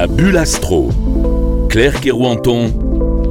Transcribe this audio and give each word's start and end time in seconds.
La 0.00 0.06
bulle 0.06 0.38
astro. 0.38 0.88
Claire 1.68 2.00
Kerouanton 2.00 2.72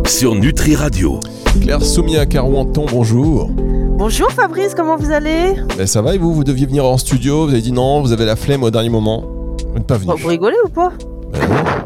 sur 0.06 0.36
Nutri 0.36 0.76
Radio. 0.76 1.20
Claire 1.62 1.82
Soumia 1.82 2.28
Carouanton, 2.28 2.86
bonjour. 2.92 3.50
Bonjour 3.50 4.30
Fabrice, 4.32 4.76
comment 4.76 4.96
vous 4.96 5.10
allez? 5.10 5.56
Ben, 5.76 5.88
ça 5.88 6.04
va 6.04 6.14
et 6.14 6.20
vous? 6.20 6.32
Vous 6.32 6.44
deviez 6.44 6.68
venir 6.68 6.86
en 6.86 7.00
studio, 7.00 7.46
vous 7.48 7.54
avez 7.54 7.64
dit 7.64 7.72
non, 7.72 8.02
vous 8.04 8.12
avez 8.12 8.24
la 8.24 8.36
flemme 8.36 8.62
au 8.62 8.70
dernier 8.70 8.90
moment. 8.90 9.24
Vous 9.68 9.74
n'êtes 9.80 9.88
pas 9.88 9.98
venu. 9.98 10.12
Bon, 10.12 10.16
Vous 10.16 10.28
rigolez 10.28 10.58
ou 10.64 10.70
pas? 10.70 10.92
Ben 11.34 11.40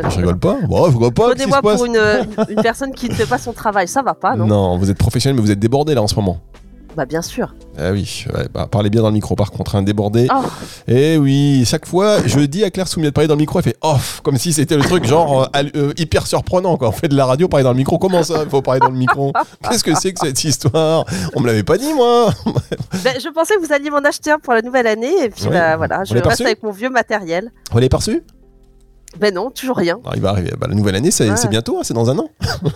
non, 0.03 0.09
je 0.09 0.17
rigole 0.17 0.39
pas. 0.39 0.57
Bon, 0.67 0.85
je 0.89 0.97
rigole 0.97 1.13
pas. 1.13 1.29
Prenez-moi 1.29 1.61
pour 1.61 1.85
une, 1.85 2.01
une 2.49 2.61
personne 2.61 2.91
qui 2.91 3.07
ne 3.07 3.13
fait 3.13 3.25
pas 3.25 3.37
son 3.37 3.53
travail, 3.53 3.87
ça 3.87 4.01
va 4.01 4.15
pas, 4.15 4.35
non, 4.35 4.47
Non, 4.47 4.77
vous 4.77 4.91
êtes 4.91 4.97
professionnel, 4.97 5.37
mais 5.37 5.41
vous 5.41 5.51
êtes 5.51 5.59
débordé 5.59 5.95
là 5.95 6.01
en 6.03 6.07
ce 6.07 6.15
moment. 6.15 6.39
Bah 6.95 7.05
bien 7.05 7.21
sûr. 7.21 7.55
Ah 7.77 7.91
oui, 7.91 8.25
ouais, 8.33 8.45
bah, 8.53 8.67
parlez 8.69 8.89
bien 8.89 9.01
dans 9.01 9.07
le 9.07 9.13
micro 9.13 9.35
par 9.35 9.51
contre, 9.51 9.75
un 9.75 9.81
débordé. 9.81 10.27
Oh, 10.33 10.43
Et 10.87 11.17
oui, 11.17 11.63
chaque 11.65 11.87
fois, 11.87 12.17
je 12.25 12.39
dis 12.41 12.63
à 12.63 12.69
Claire 12.69 12.87
Soumia 12.87 13.09
de 13.09 13.13
parler 13.13 13.27
dans 13.27 13.33
le 13.33 13.39
micro, 13.39 13.59
elle 13.59 13.63
fait 13.63 13.77
off, 13.81 14.21
comme 14.23 14.37
si 14.37 14.53
c'était 14.53 14.75
le 14.75 14.83
truc 14.83 15.05
genre 15.05 15.49
euh, 15.55 15.63
euh, 15.75 15.93
hyper 15.97 16.27
surprenant 16.27 16.77
quoi. 16.77 16.89
On 16.89 16.91
fait 16.91 17.07
de 17.07 17.15
la 17.15 17.25
radio, 17.25 17.47
parler 17.47 17.63
dans 17.63 17.71
le 17.71 17.77
micro. 17.77 17.97
Comment 17.97 18.23
ça, 18.23 18.43
il 18.43 18.49
faut 18.49 18.61
parler 18.61 18.79
dans 18.79 18.91
le 18.91 18.97
micro? 18.97 19.33
Qu'est-ce 19.67 19.83
que 19.83 19.95
c'est 19.95 20.13
que 20.13 20.25
cette 20.25 20.43
histoire? 20.43 21.05
On 21.35 21.41
me 21.41 21.47
l'avait 21.47 21.63
pas 21.63 21.77
dit 21.77 21.93
moi. 21.93 22.29
ben, 23.03 23.13
je 23.19 23.29
pensais 23.29 23.55
que 23.55 23.65
vous 23.65 23.73
alliez 23.73 23.89
m'en 23.89 23.97
acheter 23.99 24.31
un 24.31 24.39
pour 24.39 24.53
la 24.53 24.61
nouvelle 24.61 24.87
année 24.87 25.23
et 25.23 25.29
puis 25.29 25.45
bah, 25.49 25.77
voilà, 25.77 26.03
je 26.03 26.13
reste 26.13 26.41
avec 26.41 26.61
mon 26.63 26.71
vieux 26.71 26.89
matériel. 26.89 27.51
Vous 27.71 27.77
l'avez 27.77 27.89
perçu? 27.89 28.21
Ben 29.19 29.33
non, 29.33 29.51
toujours 29.51 29.77
rien. 29.77 29.99
Non, 30.03 30.11
Il 30.15 30.21
va 30.21 30.29
arriver. 30.29 30.51
Bah, 30.59 30.67
la 30.67 30.75
nouvelle 30.75 30.95
année, 30.95 31.11
c'est 31.11 31.29
Ouais. 31.29 31.47
bientôt, 31.49 31.77
hein, 31.77 31.81
c'est 31.83 31.93
dans 31.93 32.09
un 32.09 32.17
an. 32.17 32.29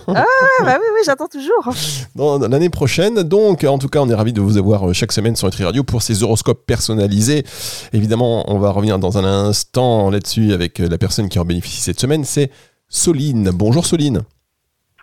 Ah 0.06 0.24
bah 0.64 0.76
oui, 0.80 0.86
oui, 0.94 1.00
j'attends 1.04 1.26
toujours. 1.26 1.72
dans 2.14 2.38
l'année 2.38 2.70
prochaine. 2.70 3.22
Donc, 3.22 3.64
en 3.64 3.78
tout 3.78 3.88
cas, 3.88 4.00
on 4.00 4.08
est 4.08 4.14
ravis 4.14 4.32
de 4.32 4.40
vous 4.40 4.56
avoir 4.56 4.88
euh, 4.88 4.92
chaque 4.92 5.12
semaine 5.12 5.34
sur 5.36 5.46
Nutri 5.48 5.64
Radio 5.64 5.82
pour 5.82 6.00
ces 6.02 6.22
horoscopes 6.22 6.64
personnalisés. 6.66 7.44
Évidemment, 7.92 8.44
on 8.50 8.58
va 8.58 8.70
revenir 8.70 8.98
dans 8.98 9.18
un 9.18 9.24
instant 9.24 10.10
là-dessus 10.10 10.52
avec 10.52 10.80
euh, 10.80 10.88
la 10.88 10.96
personne 10.98 11.28
qui 11.28 11.38
en 11.38 11.44
bénéficie 11.44 11.80
cette 11.80 12.00
semaine, 12.00 12.24
c'est 12.24 12.50
Soline. 12.88 13.50
Bonjour 13.52 13.84
Soline. 13.84 14.22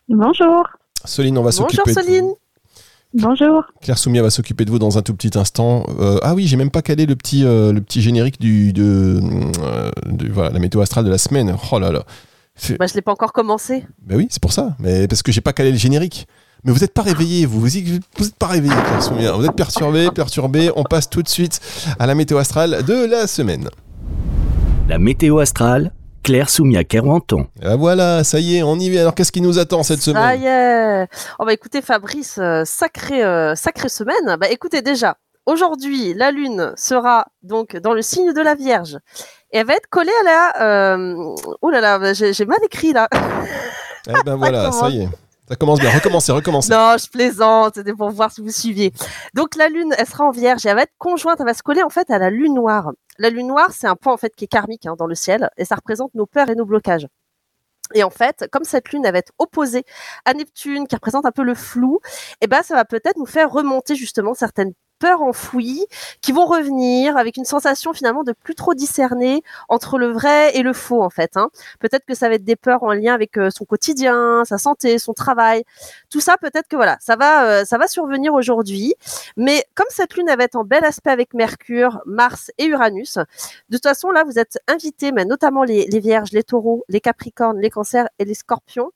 Bonjour. 0.08 0.64
Soline, 1.04 1.38
on 1.38 1.44
va 1.44 1.52
Bonjour 1.52 1.70
s'occuper 1.70 1.94
de 1.94 2.00
Soline. 2.02 2.32
Bonjour. 3.18 3.64
Claire 3.82 3.98
Soumia 3.98 4.22
va 4.22 4.30
s'occuper 4.30 4.66
de 4.66 4.72
vous 4.72 4.80
dans 4.80 4.98
un 4.98 5.02
tout 5.02 5.14
petit 5.14 5.38
instant. 5.38 5.86
Euh, 6.00 6.18
ah 6.22 6.36
oui, 6.36 6.48
j'ai 6.48 6.58
même 6.58 6.70
pas 6.70 6.82
calé 6.82 7.06
le 7.06 7.16
petit, 7.16 7.46
euh, 7.46 7.72
le 7.72 7.80
petit 7.80 8.02
générique 8.02 8.40
du, 8.42 8.74
de, 8.74 9.22
euh, 9.64 9.90
de- 10.06 10.30
voilà, 10.32 10.50
la 10.50 10.60
météo 10.60 10.82
astrale 10.82 11.06
de 11.06 11.10
la 11.10 11.18
semaine. 11.18 11.56
Oh 11.72 11.80
là 11.80 11.92
là. 11.92 12.04
Bah 12.80 12.88
je 12.88 12.94
l'ai 12.94 13.02
pas 13.02 13.12
encore 13.14 13.32
commencé. 13.34 13.86
Ben 14.06 14.18
oui, 14.18 14.28
c'est 14.30 14.42
pour 14.42 14.52
ça. 14.54 14.76
Mais 14.80 15.08
parce 15.08 15.24
que 15.24 15.32
j'ai 15.32 15.42
pas 15.42 15.54
calé 15.54 15.72
le 15.72 15.78
générique. 15.78 16.28
Mais 16.66 16.72
vous 16.72 16.80
n'êtes 16.80 16.94
pas 16.94 17.04
réveillé, 17.04 17.46
vous. 17.46 17.60
Vous 17.62 17.68
n'êtes 17.68 18.36
pas 18.38 18.48
réveillé, 18.48 18.74
Claire 18.74 19.04
Soumia. 19.04 19.32
Vous 19.34 19.46
êtes 19.46 19.56
perturbé, 19.56 20.10
perturbé. 20.14 20.72
On 20.76 20.84
passe 20.84 21.10
tout 21.10 21.22
de 21.22 21.30
suite 21.30 21.62
à 22.00 22.08
la 22.08 22.16
météo 22.16 22.38
astrale 22.38 22.84
de 22.86 23.06
la 23.10 23.28
semaine. 23.28 23.70
La 24.90 25.00
météo 25.00 25.40
astrale, 25.40 25.94
Claire 26.26 26.50
Soumia 26.50 26.84
Kerouanton. 26.84 27.46
Ah, 27.62 27.76
voilà, 27.76 28.24
ça 28.24 28.40
y 28.40 28.58
est, 28.58 28.64
on 28.64 28.80
y 28.80 28.90
va. 28.90 29.02
Alors 29.02 29.14
qu'est-ce 29.14 29.32
qui 29.32 29.42
nous 29.42 29.60
attend 29.60 29.84
cette 29.84 30.00
Ça 30.00 30.06
semaine 30.06 30.42
y 30.42 30.48
est. 30.48 31.08
Oh 31.38 31.46
bah 31.46 31.54
écoutez 31.54 31.84
Fabrice, 31.84 32.40
euh, 32.40 32.64
sacrée, 32.66 33.24
euh, 33.24 33.54
sacrée 33.54 33.90
semaine. 33.90 34.36
Bah 34.42 34.50
écoutez 34.50 34.82
déjà, 34.82 35.18
aujourd'hui 35.46 36.16
la 36.16 36.32
lune 36.32 36.74
sera 36.78 37.28
donc 37.44 37.78
dans 37.78 37.94
le 37.94 38.02
signe 38.02 38.34
de 38.34 38.42
la 38.42 38.56
Vierge 38.56 38.98
et 39.52 39.60
elle 39.60 39.68
va 39.68 39.76
être 39.76 39.88
collée 39.88 40.10
à 40.22 40.24
la. 40.24 40.96
Euh... 40.96 41.36
Oh 41.62 41.70
là 41.70 41.80
là, 41.80 42.14
j'ai 42.14 42.34
j'ai 42.34 42.46
mal 42.46 42.58
écrit 42.64 42.92
là. 42.92 43.08
Eh 44.10 44.14
ben 44.26 44.36
voilà, 44.36 44.72
ça 44.72 44.90
y 44.90 45.04
est. 45.04 45.10
Ça 45.48 45.56
commence 45.56 45.80
bien. 45.80 45.92
Recommencez, 45.92 46.32
recommencez. 46.32 46.72
Non, 46.72 46.96
je 46.98 47.08
plaisante, 47.08 47.76
c'était 47.76 47.94
pour 47.94 48.10
voir 48.10 48.32
si 48.32 48.42
vous 48.42 48.50
suiviez. 48.50 48.92
Donc 49.36 49.56
la 49.56 49.70
lune, 49.70 49.94
elle 49.96 50.08
sera 50.08 50.24
en 50.26 50.32
vierge 50.32 50.66
et 50.66 50.70
elle 50.70 50.76
va 50.76 50.82
être 50.82 50.96
conjointe, 50.98 51.40
elle 51.40 51.46
va 51.46 51.54
se 51.54 51.62
coller 51.62 51.84
en 51.84 51.92
fait 51.92 52.10
à 52.10 52.18
la 52.18 52.32
lune 52.32 52.56
noire. 52.56 52.94
La 53.18 53.30
lune 53.30 53.48
noire, 53.48 53.72
c'est 53.72 53.88
un 53.88 53.96
point 53.96 54.14
en 54.14 54.18
fait 54.18 54.36
qui 54.36 54.46
est 54.46 54.48
karmique 54.48 54.86
hein, 54.86 54.96
dans 54.98 55.08
le 55.08 55.16
ciel 55.16 55.50
et 55.58 55.66
ça 55.66 55.76
représente 55.76 56.14
nos 56.16 56.26
peurs 56.26 56.50
et 56.50 56.56
nos 56.56 56.66
blocages. 56.66 57.08
Et 57.94 58.04
en 58.04 58.10
fait, 58.10 58.48
comme 58.52 58.64
cette 58.64 58.92
lune 58.92 59.04
va 59.04 59.18
être 59.18 59.32
opposée 59.38 59.84
à 60.26 60.34
Neptune, 60.34 60.88
qui 60.88 60.96
représente 60.96 61.26
un 61.26 61.32
peu 61.32 61.44
le 61.44 61.54
flou, 61.54 62.00
eh 62.42 62.48
ben 62.48 62.64
ça 62.64 62.76
va 62.76 62.86
peut-être 62.86 63.18
nous 63.18 63.26
faire 63.28 63.52
remonter 63.52 63.96
justement 63.96 64.34
certaines 64.34 64.74
peurs 65.06 65.22
enfouies 65.22 65.86
qui 66.22 66.32
vont 66.32 66.48
revenir 66.48 67.16
avec 67.16 67.38
une 67.38 67.46
sensation 67.46 67.94
finalement 67.94 68.24
de 68.24 68.32
plus 68.32 68.56
trop 68.56 68.74
discerner 68.74 69.44
entre 69.70 70.00
le 70.00 70.12
vrai 70.12 70.58
et 70.58 70.64
le 70.64 70.74
faux 70.74 71.04
en 71.04 71.12
fait. 71.12 71.38
Hein. 71.38 71.50
Peut-être 71.80 72.06
que 72.08 72.16
ça 72.16 72.28
va 72.28 72.34
être 72.34 72.44
des 72.44 72.56
peurs 72.56 72.82
en 72.82 72.92
lien 72.92 73.14
avec 73.14 73.38
euh, 73.38 73.52
son 73.52 73.66
quotidien, 73.66 74.42
sa 74.46 74.58
santé, 74.58 74.98
son 74.98 75.14
travail, 75.14 75.64
tout 76.10 76.22
ça 76.22 76.38
peut-être 76.38 76.68
que 76.68 76.76
voilà, 76.76 76.98
ça 77.02 77.16
va, 77.18 77.46
euh, 77.46 77.66
ça 77.66 77.78
va 77.78 77.88
survenir 77.88 78.34
aujourd'hui. 78.34 78.96
Mais 79.38 79.64
comme 79.76 79.86
cette 79.92 80.16
lune 80.16 80.28
elle 80.28 80.40
va 80.40 80.46
être 80.46 80.56
en 80.56 80.64
bel 80.64 80.84
aspect 80.84 81.12
avec 81.12 81.36
Mercure, 81.36 82.02
Mars 82.08 82.50
et 82.58 82.66
Uranus, 82.66 83.20
de 83.70 83.78
toute 83.78 83.84
façon 83.84 84.10
là 84.10 84.24
vous 84.24 84.40
êtes 84.40 84.58
invités, 84.68 85.12
mais 85.12 85.26
notamment 85.26 85.64
les, 85.64 85.86
les 85.86 86.00
Vierges, 86.00 86.32
les 86.32 86.42
Taureaux, 86.42 86.84
les 86.90 87.00
Capricornes, 87.00 87.60
les 87.60 87.70
Cancers 87.70 88.08
et 88.18 88.26
les 88.26 88.34
Scorpions, 88.34 88.90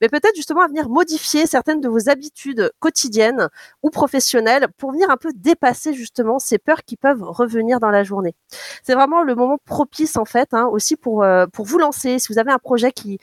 mais 0.00 0.08
peut-être 0.08 0.36
justement 0.36 0.62
à 0.62 0.68
venir 0.68 0.88
modifier 0.88 1.46
certaines 1.46 1.80
de 1.80 1.88
vos 1.88 2.08
habitudes 2.08 2.70
quotidiennes 2.78 3.48
ou 3.82 3.90
professionnelles 3.90 4.68
pour 4.76 4.92
venir 4.92 5.10
un 5.10 5.16
peu 5.16 5.30
dépasser 5.34 5.94
justement 5.94 6.38
ces 6.38 6.58
peurs 6.58 6.84
qui 6.84 6.96
peuvent 6.96 7.22
revenir 7.22 7.80
dans 7.80 7.90
la 7.90 8.04
journée. 8.04 8.34
C'est 8.82 8.94
vraiment 8.94 9.22
le 9.22 9.34
moment 9.34 9.58
propice 9.64 10.16
en 10.16 10.24
fait 10.24 10.52
hein, 10.52 10.66
aussi 10.66 10.96
pour 10.96 11.22
euh, 11.22 11.46
pour 11.46 11.64
vous 11.64 11.78
lancer. 11.78 12.18
Si 12.18 12.32
vous 12.32 12.38
avez 12.38 12.52
un 12.52 12.58
projet 12.58 12.92
qui 12.92 13.18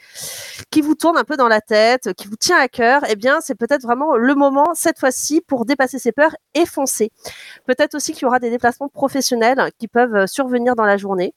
qui 0.70 0.80
vous 0.80 0.94
tourne 0.94 1.16
un 1.16 1.24
peu 1.24 1.36
dans 1.36 1.48
la 1.48 1.60
tête, 1.60 2.12
qui 2.14 2.28
vous 2.28 2.36
tient 2.36 2.58
à 2.58 2.68
cœur, 2.68 3.02
eh 3.08 3.16
bien, 3.16 3.40
c'est 3.40 3.54
peut-être 3.54 3.82
vraiment 3.82 4.16
le 4.16 4.34
moment, 4.34 4.74
cette 4.74 4.98
fois-ci, 4.98 5.40
pour 5.40 5.64
dépasser 5.64 5.98
ces 5.98 6.12
peurs 6.12 6.36
et 6.54 6.66
foncer. 6.66 7.10
Peut-être 7.66 7.94
aussi 7.94 8.12
qu'il 8.12 8.22
y 8.22 8.26
aura 8.26 8.38
des 8.38 8.50
déplacements 8.50 8.88
professionnels 8.88 9.70
qui 9.78 9.88
peuvent 9.88 10.14
euh, 10.14 10.26
survenir 10.26 10.76
dans 10.76 10.84
la 10.84 10.96
journée. 10.96 11.34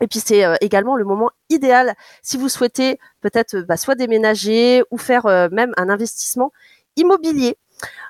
Et 0.00 0.06
puis 0.06 0.20
c'est 0.20 0.44
euh, 0.44 0.56
également 0.60 0.96
le 0.96 1.04
moment 1.04 1.30
idéal 1.50 1.94
si 2.22 2.36
vous 2.36 2.48
souhaitez 2.48 2.98
peut-être 3.20 3.60
bah, 3.60 3.76
soit 3.76 3.94
déménager 3.94 4.82
ou 4.90 4.98
faire 4.98 5.26
euh, 5.26 5.48
même 5.50 5.72
un 5.76 5.88
investissement 5.88 6.52
immobilier. 6.96 7.56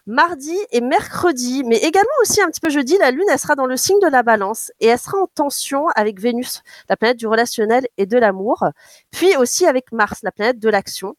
Mardi 0.06 0.56
et 0.72 0.80
mercredi, 0.80 1.64
mais 1.64 1.76
également 1.76 2.08
aussi 2.22 2.40
un 2.40 2.48
petit 2.48 2.60
peu 2.60 2.70
jeudi, 2.70 2.96
la 2.98 3.10
Lune, 3.10 3.26
elle 3.30 3.38
sera 3.38 3.54
dans 3.54 3.66
le 3.66 3.76
signe 3.76 4.00
de 4.00 4.08
la 4.08 4.22
balance 4.22 4.72
et 4.80 4.86
elle 4.86 4.98
sera 4.98 5.18
en 5.18 5.26
tension 5.26 5.88
avec 5.88 6.20
Vénus, 6.20 6.62
la 6.88 6.96
planète 6.96 7.18
du 7.18 7.26
relationnel 7.26 7.86
et 7.98 8.06
de 8.06 8.16
l'amour, 8.16 8.64
puis 9.10 9.36
aussi 9.36 9.66
avec 9.66 9.92
Mars, 9.92 10.20
la 10.22 10.32
planète 10.32 10.58
de 10.58 10.68
l'action. 10.68 11.14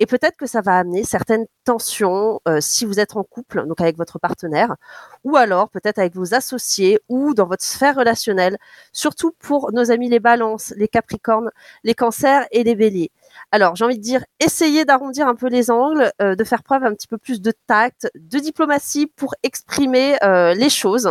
Et 0.00 0.06
peut-être 0.06 0.36
que 0.36 0.46
ça 0.46 0.60
va 0.60 0.78
amener 0.78 1.04
certaines 1.04 1.46
tensions 1.64 2.40
euh, 2.48 2.60
si 2.60 2.84
vous 2.84 2.98
êtes 2.98 3.16
en 3.16 3.22
couple, 3.22 3.64
donc 3.66 3.80
avec 3.80 3.96
votre 3.96 4.18
partenaire, 4.18 4.74
ou 5.22 5.36
alors 5.36 5.70
peut-être 5.70 5.98
avec 5.98 6.14
vos 6.14 6.34
associés 6.34 6.98
ou 7.08 7.32
dans 7.32 7.46
votre 7.46 7.62
sphère 7.62 7.94
relationnelle, 7.94 8.58
surtout 8.92 9.32
pour 9.38 9.72
nos 9.72 9.92
amis 9.92 10.08
les 10.08 10.18
balances, 10.20 10.74
les 10.76 10.88
capricornes, 10.88 11.50
les 11.84 11.94
cancers 11.94 12.44
et 12.50 12.64
les 12.64 12.74
béliers. 12.74 13.12
Alors 13.50 13.76
j'ai 13.76 13.84
envie 13.84 13.98
de 13.98 14.02
dire, 14.02 14.24
essayez 14.40 14.84
d'arrondir 14.84 15.26
un 15.28 15.34
peu 15.34 15.48
les 15.48 15.70
angles, 15.70 16.10
euh, 16.20 16.34
de 16.34 16.44
faire 16.44 16.62
preuve 16.62 16.84
un 16.84 16.94
petit 16.94 17.06
peu 17.06 17.18
plus 17.18 17.40
de 17.40 17.52
tact, 17.66 18.10
de 18.14 18.38
diplomatie 18.38 19.06
pour 19.06 19.34
exprimer 19.42 20.16
euh, 20.22 20.54
les 20.54 20.70
choses. 20.70 21.10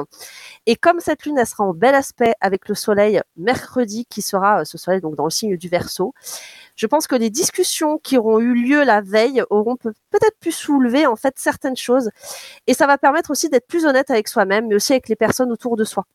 Et 0.66 0.76
comme 0.76 1.00
cette 1.00 1.26
lune, 1.26 1.38
elle 1.38 1.48
sera 1.48 1.64
en 1.64 1.74
bel 1.74 1.96
aspect 1.96 2.34
avec 2.42 2.68
le 2.70 2.76
soleil 2.76 3.22
mercredi, 3.38 4.06
qui 4.10 4.22
sera 4.22 4.62
euh, 4.62 4.64
ce 4.66 4.78
soleil 4.78 5.02
donc 5.02 5.16
dans 5.16 5.26
le 5.26 5.30
signe 5.30 5.58
du 5.58 5.70
Verseau, 5.70 6.14
je 6.76 6.88
pense 6.88 7.08
que 7.08 7.16
les 7.16 7.30
discussions 7.30 7.98
qui 8.00 8.18
auront 8.18 8.40
eu 8.40 8.54
lieu 8.54 8.84
la 8.84 9.02
veille 9.02 9.44
auront 9.50 9.76
peut- 9.76 9.94
peut-être 10.10 10.38
pu 10.40 10.52
soulever 10.52 11.06
en 11.06 11.16
fait 11.16 11.36
certaines 11.38 11.76
choses 11.78 12.10
et 12.68 12.74
ça 12.74 12.88
va 12.88 12.98
permettre 12.98 13.32
aussi 13.32 13.50
d'être 13.50 13.68
plus 13.68 13.86
honnête 13.86 14.10
avec 14.12 14.28
soi-même 14.28 14.68
mais 14.68 14.76
aussi 14.76 14.94
avec 14.94 15.08
les 15.10 15.16
personnes 15.16 15.52
autour 15.52 15.76
de 15.78 15.84
soi. 15.84 16.06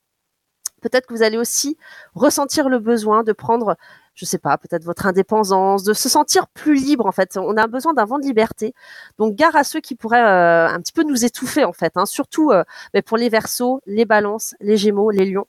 Peut-être 0.81 1.07
que 1.07 1.15
vous 1.15 1.23
allez 1.23 1.39
aussi 1.39 1.77
ressentir 2.15 2.69
le 2.69 2.79
besoin 2.79 3.25
de 3.25 3.33
prendre, 3.33 3.77
je 4.19 4.25
sais 4.25 4.39
pas, 4.39 4.59
peut-être 4.59 4.85
votre 4.85 5.07
indépendance, 5.07 5.85
de 5.85 5.93
se 5.93 6.09
sentir 6.09 6.49
plus 6.49 6.75
libre 6.75 7.07
en 7.07 7.13
fait. 7.13 7.37
On 7.37 7.57
a 7.57 7.67
besoin 7.69 7.95
d'un 7.95 8.05
vent 8.05 8.19
de 8.19 8.25
liberté. 8.25 8.75
Donc 9.19 9.37
gare 9.37 9.55
à 9.55 9.63
ceux 9.63 9.81
qui 9.81 9.95
pourraient 9.95 10.21
euh, 10.21 10.69
un 10.69 10.81
petit 10.81 10.93
peu 10.93 11.05
nous 11.05 11.25
étouffer 11.25 11.65
en 11.65 11.73
fait, 11.73 11.93
hein. 11.97 12.05
surtout 12.05 12.51
euh, 12.51 12.65
pour 13.07 13.17
les 13.17 13.29
Verseaux, 13.29 13.81
les 13.87 14.05
Balances, 14.05 14.55
les 14.61 14.77
Gémeaux, 14.77 15.11
les 15.11 15.25
Lions 15.25 15.47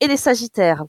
et 0.00 0.06
les 0.06 0.18
Sagittaires. 0.18 0.84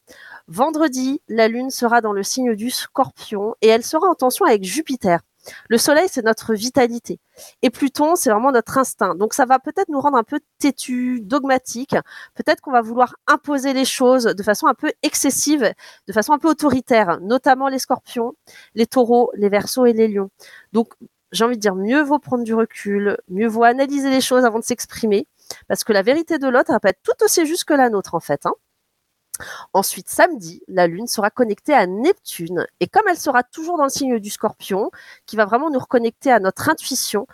Vendredi, 0.47 1.21
la 1.29 1.47
Lune 1.47 1.69
sera 1.69 2.01
dans 2.01 2.11
le 2.11 2.23
signe 2.23 2.53
du 2.55 2.69
Scorpion 2.69 3.55
et 3.61 3.67
elle 3.69 3.83
sera 3.83 4.09
en 4.09 4.15
tension 4.15 4.45
avec 4.45 4.65
Jupiter. 4.65 5.21
Le 5.69 5.77
Soleil, 5.77 6.07
c'est 6.09 6.23
notre 6.23 6.53
vitalité. 6.53 7.19
Et 7.61 7.69
Pluton, 7.69 8.15
c'est 8.15 8.29
vraiment 8.29 8.51
notre 8.51 8.77
instinct. 8.77 9.15
Donc 9.15 9.33
ça 9.33 9.45
va 9.45 9.59
peut-être 9.59 9.89
nous 9.89 9.99
rendre 9.99 10.17
un 10.17 10.23
peu 10.23 10.39
têtus, 10.59 11.21
dogmatiques. 11.21 11.95
Peut-être 12.35 12.61
qu'on 12.61 12.71
va 12.71 12.81
vouloir 12.81 13.15
imposer 13.27 13.73
les 13.73 13.85
choses 13.85 14.25
de 14.25 14.43
façon 14.43 14.67
un 14.67 14.73
peu 14.73 14.91
excessive, 15.03 15.73
de 16.07 16.13
façon 16.13 16.33
un 16.33 16.39
peu 16.39 16.49
autoritaire, 16.49 17.19
notamment 17.21 17.67
les 17.67 17.79
scorpions, 17.79 18.33
les 18.75 18.85
taureaux, 18.85 19.31
les 19.35 19.49
versos 19.49 19.85
et 19.85 19.93
les 19.93 20.07
lions. 20.07 20.29
Donc 20.73 20.93
j'ai 21.31 21.45
envie 21.45 21.55
de 21.55 21.61
dire, 21.61 21.75
mieux 21.75 22.01
vaut 22.01 22.19
prendre 22.19 22.43
du 22.43 22.53
recul, 22.53 23.17
mieux 23.29 23.47
vaut 23.47 23.63
analyser 23.63 24.09
les 24.09 24.21
choses 24.21 24.45
avant 24.45 24.59
de 24.59 24.65
s'exprimer, 24.65 25.27
parce 25.67 25.83
que 25.83 25.93
la 25.93 26.01
vérité 26.01 26.37
de 26.37 26.47
l'autre, 26.47 26.71
elle 26.71 26.89
être 26.89 27.01
tout 27.03 27.23
aussi 27.23 27.45
juste 27.45 27.65
que 27.65 27.73
la 27.73 27.89
nôtre, 27.89 28.15
en 28.15 28.19
fait. 28.19 28.45
Hein. 28.45 28.53
Ensuite, 29.73 30.09
samedi, 30.09 30.61
la 30.67 30.87
Lune 30.87 31.07
sera 31.07 31.29
connectée 31.29 31.73
à 31.73 31.87
Neptune. 31.87 32.67
Et 32.79 32.87
comme 32.87 33.03
elle 33.09 33.17
sera 33.17 33.43
toujours 33.43 33.77
dans 33.77 33.85
le 33.85 33.89
signe 33.89 34.19
du 34.19 34.29
scorpion, 34.29 34.91
qui 35.25 35.35
va 35.35 35.45
vraiment 35.45 35.69
nous 35.69 35.79
reconnecter 35.79 36.31
à 36.31 36.39
notre 36.39 36.69
intuition, 36.69 37.27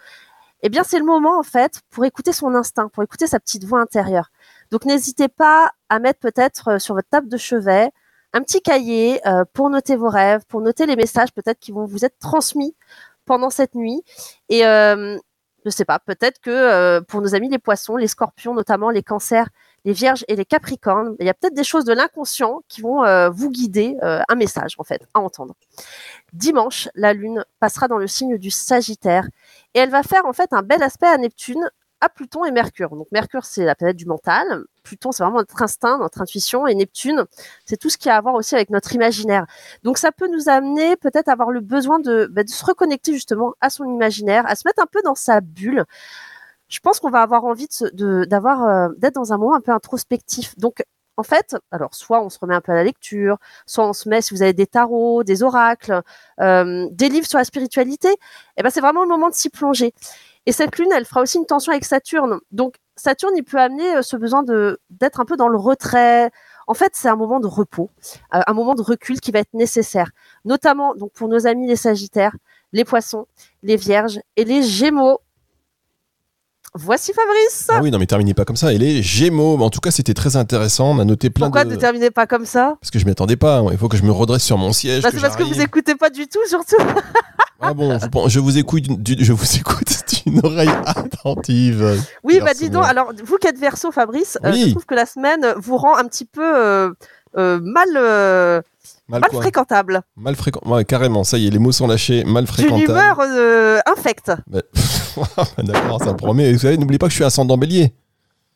eh 0.63 0.69
bien, 0.69 0.83
c'est 0.83 0.99
le 0.99 1.05
moment, 1.05 1.37
en 1.37 1.43
fait, 1.43 1.81
pour 1.91 2.05
écouter 2.05 2.33
son 2.33 2.55
instinct, 2.55 2.89
pour 2.89 3.03
écouter 3.03 3.27
sa 3.27 3.39
petite 3.39 3.63
voix 3.63 3.79
intérieure. 3.79 4.31
Donc, 4.71 4.85
n'hésitez 4.85 5.27
pas 5.27 5.71
à 5.89 5.99
mettre 5.99 6.19
peut-être 6.19 6.69
euh, 6.69 6.79
sur 6.79 6.95
votre 6.95 7.09
table 7.09 7.29
de 7.29 7.37
chevet 7.37 7.91
un 8.33 8.41
petit 8.41 8.61
cahier 8.61 9.25
euh, 9.27 9.45
pour 9.53 9.69
noter 9.69 9.95
vos 9.95 10.09
rêves, 10.09 10.43
pour 10.47 10.61
noter 10.61 10.85
les 10.85 10.95
messages 10.95 11.31
peut-être 11.33 11.59
qui 11.59 11.71
vont 11.71 11.85
vous 11.85 12.05
être 12.05 12.17
transmis 12.19 12.75
pendant 13.25 13.49
cette 13.49 13.75
nuit. 13.75 14.01
Et 14.49 14.65
euh, 14.65 15.17
je 15.65 15.69
sais 15.69 15.85
pas, 15.85 15.99
peut-être 15.99 16.39
que 16.39 16.99
pour 17.01 17.21
nos 17.21 17.35
amis 17.35 17.49
les 17.49 17.59
poissons, 17.59 17.97
les 17.97 18.07
scorpions 18.07 18.53
notamment, 18.53 18.89
les 18.89 19.03
cancers, 19.03 19.47
les 19.87 19.93
vierges 19.93 20.25
et 20.27 20.35
les 20.35 20.43
capricornes, 20.43 21.15
il 21.21 21.25
y 21.25 21.29
a 21.29 21.33
peut-être 21.33 21.53
des 21.53 21.63
choses 21.63 21.85
de 21.85 21.93
l'inconscient 21.93 22.61
qui 22.67 22.81
vont 22.81 23.05
euh, 23.05 23.29
vous 23.29 23.49
guider 23.49 23.95
euh, 24.03 24.21
un 24.27 24.35
message 24.35 24.75
en 24.79 24.83
fait 24.83 25.07
à 25.13 25.21
entendre. 25.21 25.55
Dimanche, 26.33 26.89
la 26.93 27.13
lune 27.13 27.45
passera 27.61 27.87
dans 27.87 27.97
le 27.97 28.05
signe 28.05 28.37
du 28.37 28.51
Sagittaire 28.51 29.25
et 29.73 29.79
elle 29.79 29.89
va 29.89 30.03
faire 30.03 30.25
en 30.25 30.33
fait 30.33 30.51
un 30.51 30.61
bel 30.61 30.83
aspect 30.83 31.07
à 31.07 31.17
Neptune, 31.17 31.69
à 32.01 32.09
Pluton 32.09 32.43
et 32.43 32.51
Mercure. 32.51 32.89
Donc 32.89 33.07
Mercure 33.13 33.45
c'est 33.45 33.63
la 33.63 33.75
planète 33.75 33.95
du 33.95 34.05
mental, 34.05 34.65
Pluton 34.83 35.13
c'est 35.13 35.23
vraiment 35.23 35.37
notre 35.37 35.61
instinct, 35.61 35.99
notre 35.99 36.19
intuition 36.19 36.67
et 36.67 36.75
Neptune 36.75 37.23
c'est 37.63 37.77
tout 37.77 37.89
ce 37.89 37.97
qui 37.97 38.09
a 38.09 38.17
à 38.17 38.21
voir 38.21 38.35
aussi 38.35 38.55
avec 38.55 38.69
notre 38.71 38.93
imaginaire. 38.93 39.45
Donc 39.83 39.99
ça 39.99 40.11
peut 40.11 40.27
nous 40.27 40.49
amener 40.49 40.97
peut-être 40.97 41.29
à 41.29 41.31
avoir 41.31 41.49
le 41.49 41.61
besoin 41.61 41.99
de, 41.99 42.27
bah, 42.29 42.43
de 42.43 42.49
se 42.49 42.65
reconnecter 42.65 43.13
justement 43.13 43.53
à 43.61 43.69
son 43.69 43.85
imaginaire, 43.85 44.43
à 44.47 44.55
se 44.55 44.67
mettre 44.67 44.83
un 44.83 44.87
peu 44.87 45.01
dans 45.01 45.15
sa 45.15 45.39
bulle. 45.39 45.85
Je 46.69 46.79
pense 46.79 46.99
qu'on 46.99 47.09
va 47.09 47.21
avoir 47.21 47.45
envie 47.45 47.67
de 47.93 48.25
d'avoir 48.25 48.63
euh, 48.63 48.89
d'être 48.97 49.15
dans 49.15 49.33
un 49.33 49.37
moment 49.37 49.55
un 49.55 49.61
peu 49.61 49.71
introspectif. 49.71 50.57
Donc 50.57 50.83
en 51.17 51.23
fait, 51.23 51.55
alors 51.71 51.95
soit 51.95 52.21
on 52.21 52.29
se 52.29 52.37
remet 52.39 52.55
un 52.55 52.61
peu 52.61 52.71
à 52.71 52.75
la 52.75 52.83
lecture, 52.83 53.37
soit 53.65 53.87
on 53.87 53.93
se 53.93 54.07
met 54.07 54.21
si 54.21 54.33
vous 54.35 54.43
avez 54.43 54.53
des 54.53 54.67
tarots, 54.67 55.23
des 55.23 55.43
oracles, 55.43 56.01
euh, 56.41 56.87
des 56.91 57.09
livres 57.09 57.25
sur 57.27 57.39
la 57.39 57.43
spiritualité, 57.45 58.09
et 58.57 58.63
ben 58.63 58.69
c'est 58.69 58.81
vraiment 58.81 59.01
le 59.01 59.09
moment 59.09 59.29
de 59.29 59.33
s'y 59.33 59.49
plonger. 59.49 59.93
Et 60.45 60.51
cette 60.51 60.77
lune, 60.77 60.89
elle 60.95 61.05
fera 61.05 61.21
aussi 61.21 61.37
une 61.37 61.45
tension 61.45 61.71
avec 61.71 61.85
Saturne. 61.85 62.39
Donc 62.51 62.75
Saturne, 62.95 63.33
il 63.35 63.43
peut 63.43 63.57
amener 63.59 63.97
euh, 63.97 64.01
ce 64.03 64.15
besoin 64.17 64.43
de 64.43 64.79
d'être 64.89 65.19
un 65.19 65.25
peu 65.25 65.37
dans 65.37 65.49
le 65.49 65.57
retrait. 65.57 66.31
En 66.67 66.73
fait, 66.73 66.91
c'est 66.95 67.09
un 67.09 67.15
moment 67.15 67.39
de 67.39 67.47
repos, 67.47 67.89
un 68.31 68.53
moment 68.53 68.75
de 68.75 68.81
recul 68.81 69.19
qui 69.21 69.31
va 69.31 69.39
être 69.39 69.53
nécessaire, 69.53 70.11
notamment 70.45 70.95
donc 70.95 71.13
pour 71.13 71.29
nos 71.29 71.47
amis 71.47 71.67
les 71.67 71.77
Sagittaires, 71.77 72.35
les 72.73 72.85
Poissons, 72.85 73.25
les 73.63 73.77
Vierges 73.77 74.19
et 74.35 74.45
les 74.45 74.61
Gémeaux. 74.63 75.19
Voici 76.79 77.11
Fabrice. 77.13 77.67
Ah 77.69 77.79
oui, 77.81 77.91
non, 77.91 77.99
mais 77.99 78.05
terminez 78.05 78.33
pas 78.33 78.45
comme 78.45 78.55
ça. 78.55 78.71
Et 78.73 78.77
les 78.77 79.01
Gémeaux, 79.03 79.57
mais 79.57 79.63
en 79.63 79.69
tout 79.69 79.79
cas, 79.79 79.91
c'était 79.91 80.13
très 80.13 80.35
intéressant. 80.35 80.91
On 80.91 80.99
a 80.99 81.05
noté 81.05 81.29
plein 81.29 81.47
Pourquoi 81.47 81.65
de. 81.65 81.71
ne 81.71 81.75
terminez 81.75 82.11
pas 82.11 82.27
comme 82.27 82.45
ça? 82.45 82.75
Parce 82.79 82.91
que 82.91 82.99
je 82.99 83.05
m'y 83.05 83.11
attendais 83.11 83.35
pas. 83.35 83.63
Il 83.71 83.77
faut 83.77 83.87
que 83.89 83.97
je 83.97 84.03
me 84.03 84.11
redresse 84.11 84.43
sur 84.43 84.57
mon 84.57 84.71
siège. 84.73 85.03
Bah, 85.03 85.09
C'est 85.11 85.19
parce 85.21 85.35
que 85.35 85.43
vous 85.43 85.59
écoutez 85.61 85.95
pas 85.95 86.09
du 86.09 86.27
tout, 86.27 86.39
surtout. 86.47 86.77
Ah 87.59 87.73
bon, 87.73 87.97
je 88.27 88.39
vous 88.39 88.59
écoute, 88.59 88.83
je 89.19 89.33
vous 89.33 89.55
écoute 89.57 89.87
d'une 90.23 90.39
oreille 90.45 90.69
attentive. 90.85 91.99
Oui, 92.23 92.39
bah 92.39 92.53
dis 92.53 92.69
donc, 92.69 92.85
alors 92.85 93.11
vous 93.25 93.37
qui 93.37 93.47
êtes 93.47 93.57
verso, 93.57 93.91
Fabrice, 93.91 94.37
euh, 94.45 94.51
Oui. 94.51 94.65
je 94.67 94.69
trouve 94.71 94.85
que 94.85 94.93
la 94.93 95.07
semaine 95.07 95.43
vous 95.57 95.75
rend 95.75 95.97
un 95.97 96.03
petit 96.05 96.25
peu 96.25 96.43
euh, 96.43 96.91
euh, 97.35 97.59
mal, 97.63 97.87
euh, 97.95 98.61
Mal, 99.09 99.21
fréquentable. 99.31 100.01
Mal 100.17 100.35
fréquent. 100.35 100.59
Ouais, 100.65 100.83
carrément, 100.83 101.23
ça 101.23 101.37
y 101.37 101.47
est, 101.47 101.49
les 101.49 101.59
mots 101.59 101.71
sont 101.71 101.87
lâchés. 101.87 102.23
Mal 102.25 102.43
D'une 102.45 102.53
fréquentable. 102.53 102.83
humeur 102.91 103.19
euh, 103.21 103.79
infecte. 103.85 104.31
Bah, 105.17 105.45
D'accord, 105.63 106.03
ça 106.03 106.13
promet. 106.13 106.53
Vous 106.53 106.59
savez, 106.59 106.77
n'oubliez 106.77 106.99
pas 106.99 107.07
que 107.07 107.11
je 107.11 107.15
suis 107.15 107.23
ascendant 107.23 107.57
bélier. 107.57 107.91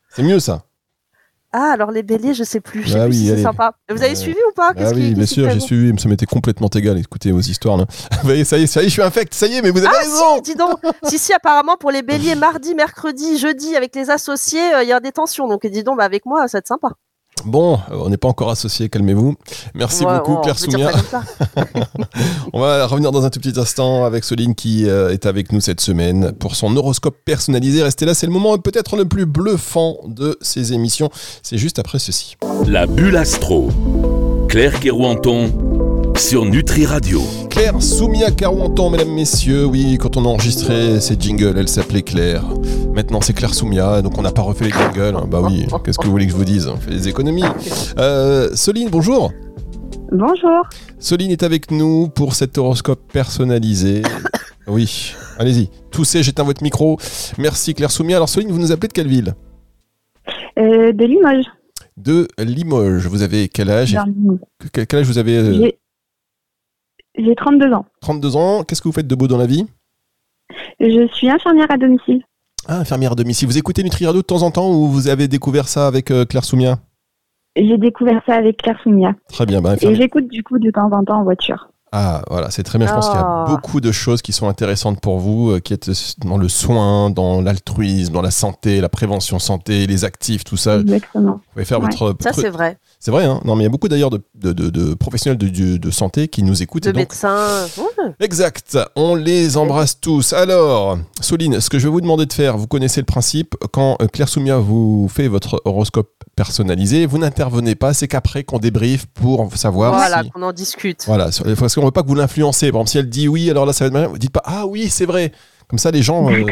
C'est 0.09 0.21
mieux 0.21 0.39
ça. 0.39 0.63
Ah, 1.53 1.71
alors 1.73 1.89
les 1.91 2.03
béliers, 2.03 2.33
je 2.35 2.43
sais 2.43 2.59
plus. 2.61 2.83
Je 2.83 2.89
sais 2.89 2.97
Bah 2.99 3.05
plus 3.05 3.13
oui, 3.13 3.17
si 3.17 3.27
c'est 3.27 3.41
sympa. 3.41 3.73
Vous 3.89 3.97
avez 3.97 4.09
Ouais. 4.09 4.15
suivi 4.15 4.37
ou 4.47 4.53
pas? 4.53 4.71
Ah 4.77 4.91
oui, 4.95 5.15
bien 5.15 5.25
sûr, 5.25 5.49
j'ai 5.49 5.59
suivi, 5.59 5.99
ça 5.99 6.07
m'était 6.07 6.27
complètement 6.27 6.69
égal. 6.69 6.97
Écoutez 6.99 7.31
vos 7.31 7.39
histoires 7.41 7.77
là. 7.77 7.85
Vous 8.21 8.27
voyez, 8.27 8.45
ça 8.45 8.57
y 8.59 8.63
est, 8.63 8.67
ça 8.67 8.81
y 8.81 8.85
est, 8.85 8.89
je 8.89 8.93
suis 8.93 9.01
infect, 9.01 9.33
ça 9.33 9.47
y 9.47 9.55
est, 9.55 9.61
mais 9.63 9.71
vous 9.71 9.79
avez 9.79 9.87
Ah 9.93 9.99
raison. 9.99 10.35
si, 10.35 10.41
dis 10.43 10.55
donc. 10.55 10.77
si, 11.03 11.17
si, 11.17 11.33
apparemment 11.33 11.75
pour 11.77 11.89
les 11.91 12.03
béliers, 12.03 12.35
mardi, 12.35 12.73
mercredi, 12.75 13.37
jeudi, 13.39 13.75
avec 13.75 13.95
les 13.95 14.09
associés, 14.11 14.73
euh, 14.75 14.83
il 14.83 14.89
y 14.89 14.93
a 14.93 14.99
des 14.99 15.11
tensions. 15.11 15.47
Donc 15.47 15.65
dis 15.65 15.83
donc, 15.83 15.97
bah, 15.97 16.05
avec 16.05 16.25
moi, 16.27 16.47
ça 16.47 16.57
va 16.57 16.59
être 16.59 16.67
sympa. 16.67 16.89
Bon, 17.45 17.75
euh, 17.89 17.95
on 18.01 18.09
n'est 18.09 18.17
pas 18.17 18.27
encore 18.27 18.51
associés, 18.51 18.87
calmez-vous. 18.89 19.35
Merci 19.73 20.05
Ouais, 20.05 20.15
beaucoup, 20.17 20.35
ouais, 20.35 20.41
Claire 20.43 20.55
on 20.57 20.71
Soumia. 20.71 20.91
On 22.53 22.59
va 22.59 22.85
revenir 22.85 23.11
dans 23.11 23.25
un 23.25 23.29
tout 23.29 23.39
petit 23.39 23.59
instant 23.59 24.05
avec 24.05 24.23
Soline 24.23 24.53
qui 24.53 24.87
euh, 24.87 25.09
est 25.11 25.25
avec 25.25 25.51
nous 25.51 25.59
cette 25.61 25.81
semaine 25.81 26.33
pour 26.33 26.55
son 26.55 26.75
horoscope 26.75 27.17
personnalisé. 27.25 27.81
Restez 27.81 28.05
là, 28.05 28.13
c'est 28.13 28.27
le 28.27 28.31
moment 28.31 28.57
peut-être 28.57 28.95
le 28.95 29.05
plus 29.05 29.25
bluffant 29.25 29.97
de 30.05 30.37
ces 30.41 30.73
émissions. 30.73 31.09
C'est 31.41 31.57
juste 31.57 31.79
après 31.79 31.97
ceci. 31.99 32.35
La 32.67 32.85
bulle 32.85 33.17
astro. 33.17 33.69
Claire 34.47 34.79
Kerouanton 34.79 35.51
sur 36.21 36.45
Nutri 36.45 36.85
Radio. 36.85 37.19
Claire 37.49 37.81
Soumia 37.81 38.29
Carouantan, 38.29 38.91
mesdames, 38.91 39.11
messieurs. 39.11 39.65
Oui, 39.65 39.97
quand 39.99 40.17
on 40.17 40.25
a 40.25 40.27
enregistré 40.27 40.99
ces 40.99 41.19
jingles, 41.19 41.55
elle 41.57 41.67
s'appelait 41.67 42.03
Claire. 42.03 42.43
Maintenant, 42.93 43.21
c'est 43.21 43.33
Claire 43.33 43.55
Soumia, 43.55 44.03
donc 44.03 44.19
on 44.19 44.21
n'a 44.21 44.31
pas 44.31 44.43
refait 44.43 44.65
les 44.65 44.71
jingles. 44.71 45.17
Bah 45.27 45.41
oui, 45.41 45.65
qu'est-ce 45.83 45.97
que 45.97 46.05
vous 46.05 46.11
voulez 46.11 46.27
que 46.27 46.31
je 46.31 46.37
vous 46.37 46.45
dise? 46.45 46.67
On 46.67 46.77
fait 46.77 46.91
des 46.91 47.07
économies. 47.07 47.43
Euh, 47.97 48.55
Soline, 48.55 48.89
bonjour. 48.89 49.31
Bonjour. 50.11 50.69
Soline 50.99 51.31
est 51.31 51.41
avec 51.41 51.71
nous 51.71 52.07
pour 52.07 52.35
cet 52.35 52.57
horoscope 52.57 53.01
personnalisé. 53.11 54.03
Oui, 54.67 55.15
allez-y. 55.39 55.69
Toussez, 55.89 56.21
j'éteins 56.21 56.43
votre 56.43 56.61
micro. 56.61 56.97
Merci 57.39 57.73
Claire 57.73 57.89
Soumia. 57.89 58.17
Alors 58.17 58.29
Soline, 58.29 58.51
vous 58.51 58.59
nous 58.59 58.71
appelez 58.71 58.89
de 58.89 58.93
quelle 58.93 59.07
ville? 59.07 59.33
Euh, 60.59 60.93
de 60.93 61.03
Limoges. 61.03 61.45
De 61.97 62.27
Limoges. 62.37 63.07
Vous 63.07 63.23
avez 63.23 63.49
quel 63.49 63.71
âge? 63.71 63.93
Dans 63.93 64.05
Limoges. 64.05 64.39
Quel 64.71 64.85
quel 64.85 64.99
âge 64.99 65.07
vous 65.07 65.17
avez 65.17 65.35
euh, 65.35 65.71
J'ai- 67.17 67.25
J'ai 67.25 67.35
32 67.35 67.73
ans. 67.73 67.85
32 68.01 68.35
ans. 68.35 68.63
Qu'est-ce 68.63 68.81
que 68.81 68.87
vous 68.87 68.93
faites 68.93 69.07
de 69.07 69.15
beau 69.15 69.27
dans 69.27 69.37
la 69.37 69.45
vie? 69.45 69.65
Je 70.79 71.07
suis 71.13 71.29
infirmière 71.29 71.67
à 71.69 71.77
domicile. 71.77 72.23
Ah, 72.67 72.79
infirmière 72.79 73.13
à 73.13 73.15
domicile. 73.15 73.47
Vous 73.47 73.57
écoutez 73.57 73.83
Nutri 73.83 74.05
Radio 74.05 74.21
de 74.21 74.25
temps 74.25 74.41
en 74.43 74.51
temps 74.51 74.69
ou 74.71 74.87
vous 74.87 75.07
avez 75.07 75.27
découvert 75.27 75.67
ça 75.67 75.87
avec 75.87 76.11
euh, 76.11 76.25
Claire 76.25 76.43
Soumia? 76.45 76.79
J'ai 77.55 77.77
découvert 77.77 78.21
ça 78.25 78.35
avec 78.35 78.57
Claire 78.57 78.79
Soumia. 78.81 79.13
Très 79.29 79.45
bien. 79.45 79.61
Bah, 79.61 79.75
Et 79.81 79.95
j'écoute 79.95 80.27
du 80.27 80.43
coup 80.43 80.59
de 80.59 80.71
temps 80.71 80.89
en 80.91 81.03
temps 81.03 81.19
en 81.19 81.23
voiture. 81.23 81.67
Ah, 81.93 82.21
voilà, 82.29 82.49
c'est 82.51 82.63
très 82.63 82.77
bien. 82.77 82.87
Je 82.87 82.93
pense 82.93 83.07
qu'il 83.09 83.19
y 83.19 83.21
a 83.21 83.25
Ah. 83.25 83.45
beaucoup 83.49 83.81
de 83.81 83.91
choses 83.91 84.21
qui 84.21 84.31
sont 84.31 84.47
intéressantes 84.47 85.01
pour 85.01 85.19
vous, 85.19 85.51
euh, 85.51 85.59
qui 85.59 85.73
êtes 85.73 85.91
dans 86.25 86.37
le 86.37 86.47
soin, 86.47 87.09
dans 87.09 87.41
l'altruisme, 87.41 88.13
dans 88.13 88.21
la 88.21 88.31
santé, 88.31 88.79
la 88.79 88.87
prévention 88.87 89.39
santé, 89.39 89.87
les 89.87 90.05
actifs, 90.05 90.45
tout 90.45 90.55
ça. 90.55 90.77
Vous 90.77 90.83
Exactement. 90.83 91.41
pouvez 91.51 91.65
faire 91.65 91.81
Ouais. 91.81 91.87
votre. 91.99 92.15
Ça, 92.21 92.31
c'est 92.31 92.49
vrai. 92.49 92.77
C'est 93.03 93.09
vrai, 93.09 93.25
hein 93.25 93.41
Non, 93.45 93.55
mais 93.55 93.63
il 93.63 93.65
y 93.65 93.67
a 93.67 93.71
beaucoup 93.71 93.87
d'ailleurs 93.87 94.11
de, 94.11 94.21
de- 94.35 94.53
de- 94.53 94.69
de 94.69 94.93
professionnels 94.93 95.39
de, 95.39 95.89
santé 95.91 96.27
qui 96.27 96.43
nous 96.43 96.61
écoutent. 96.61 96.83
De 96.83 96.91
donc, 96.91 96.99
médecins. 96.99 97.67
Exact, 98.19 98.77
on 98.95 99.15
les 99.15 99.57
embrasse 99.57 99.99
tous. 99.99 100.33
Alors, 100.33 100.99
Soline, 101.19 101.59
ce 101.59 101.71
que 101.71 101.79
je 101.79 101.85
vais 101.87 101.91
vous 101.91 101.99
demander 102.01 102.27
de 102.27 102.33
faire, 102.33 102.59
vous 102.59 102.67
connaissez 102.67 103.01
le 103.01 103.07
principe, 103.07 103.55
quand 103.71 103.97
euh, 104.03 104.07
Claire 104.07 104.29
Soumia 104.29 104.57
vous 104.57 105.07
fait 105.11 105.27
votre 105.27 105.63
horoscope 105.65 106.11
personnalisé, 106.35 107.07
vous 107.07 107.17
n'intervenez 107.17 107.73
pas, 107.73 107.95
c'est 107.95 108.07
qu'après 108.07 108.43
qu'on 108.43 108.59
débriefe 108.59 109.07
pour 109.07 109.49
savoir 109.57 109.95
Voilà, 109.95 110.21
si... 110.21 110.29
qu'on 110.29 110.43
en 110.43 110.53
discute. 110.53 111.03
Voilà, 111.07 111.29
parce 111.57 111.73
qu'on 111.73 111.85
veut 111.85 111.91
pas 111.91 112.03
que 112.03 112.07
vous 112.07 112.13
l'influencez. 112.15 112.71
Par 112.71 112.81
exemple, 112.81 112.89
si 112.91 112.97
elle 112.99 113.09
dit 113.09 113.27
oui, 113.27 113.49
alors 113.49 113.65
là, 113.65 113.73
ça 113.73 113.85
va 113.85 113.87
être 113.87 113.93
mal. 113.93 114.05
Vous 114.05 114.19
dites 114.19 114.31
pas 114.31 114.43
ah 114.45 114.67
oui, 114.67 114.89
c'est 114.89 115.05
vrai. 115.07 115.31
Comme 115.71 115.79
ça, 115.79 115.89
les 115.89 116.01
gens 116.03 116.29
euh, 116.29 116.45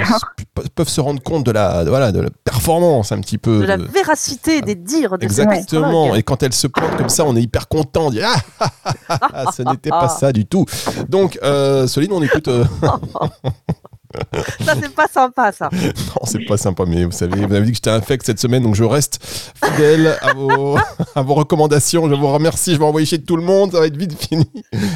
peuvent 0.75 0.87
se 0.87 1.01
rendre 1.01 1.21
compte 1.21 1.45
de 1.45 1.51
la, 1.51 1.83
de- 1.83 1.89
voilà, 1.89 2.13
de 2.13 2.21
la 2.21 2.29
performance 2.45 3.11
un 3.11 3.19
petit 3.19 3.37
peu. 3.37 3.59
De 3.59 3.65
la 3.65 3.75
véracité 3.75 4.61
des 4.61 4.75
dires 4.75 5.17
de 5.17 5.25
Exactement. 5.25 6.15
Et 6.15 6.23
quand 6.23 6.41
elle 6.41 6.53
se 6.53 6.67
pointe 6.67 6.95
comme 6.95 7.09
ça, 7.09 7.25
on 7.25 7.35
est 7.35 7.41
hyper 7.41 7.67
content. 7.67 8.05
On 8.07 8.09
dit 8.11 8.21
ah, 8.23 8.33
ah, 8.61 8.69
ah, 9.09 9.19
ah, 9.33 9.45
ce 9.51 9.61
n'était 9.63 9.89
pas 9.89 10.07
ça 10.21 10.31
du 10.31 10.45
tout. 10.45 10.63
Donc, 11.09 11.37
euh, 11.43 11.85
Soline, 11.85 12.13
on 12.13 12.23
écoute. 12.23 12.47
Ça, 14.65 14.73
c'est 14.81 14.93
pas 14.93 15.07
sympa, 15.07 15.51
ça. 15.51 15.69
Non, 16.09 16.25
c'est 16.25 16.45
pas 16.45 16.57
sympa, 16.57 16.83
mais 16.87 17.05
vous 17.05 17.11
savez, 17.11 17.45
vous 17.45 17.53
avez 17.53 17.65
dit 17.65 17.71
que 17.71 17.75
j'étais 17.77 17.89
infect 17.91 18.25
cette 18.25 18.39
semaine, 18.39 18.63
donc 18.63 18.75
je 18.75 18.83
reste 18.83 19.19
fidèle 19.63 20.17
à 20.21 20.33
vos, 20.33 20.77
à 21.15 21.21
vos 21.21 21.33
recommandations. 21.35 22.09
Je 22.09 22.15
vous 22.15 22.27
remercie, 22.27 22.73
je 22.73 22.79
vais 22.79 22.85
envoyer 22.85 23.05
chez 23.05 23.21
tout 23.21 23.35
le 23.35 23.43
monde, 23.43 23.71
ça 23.71 23.79
va 23.79 23.87
être 23.87 23.97
vite 23.97 24.19
fini, 24.19 24.49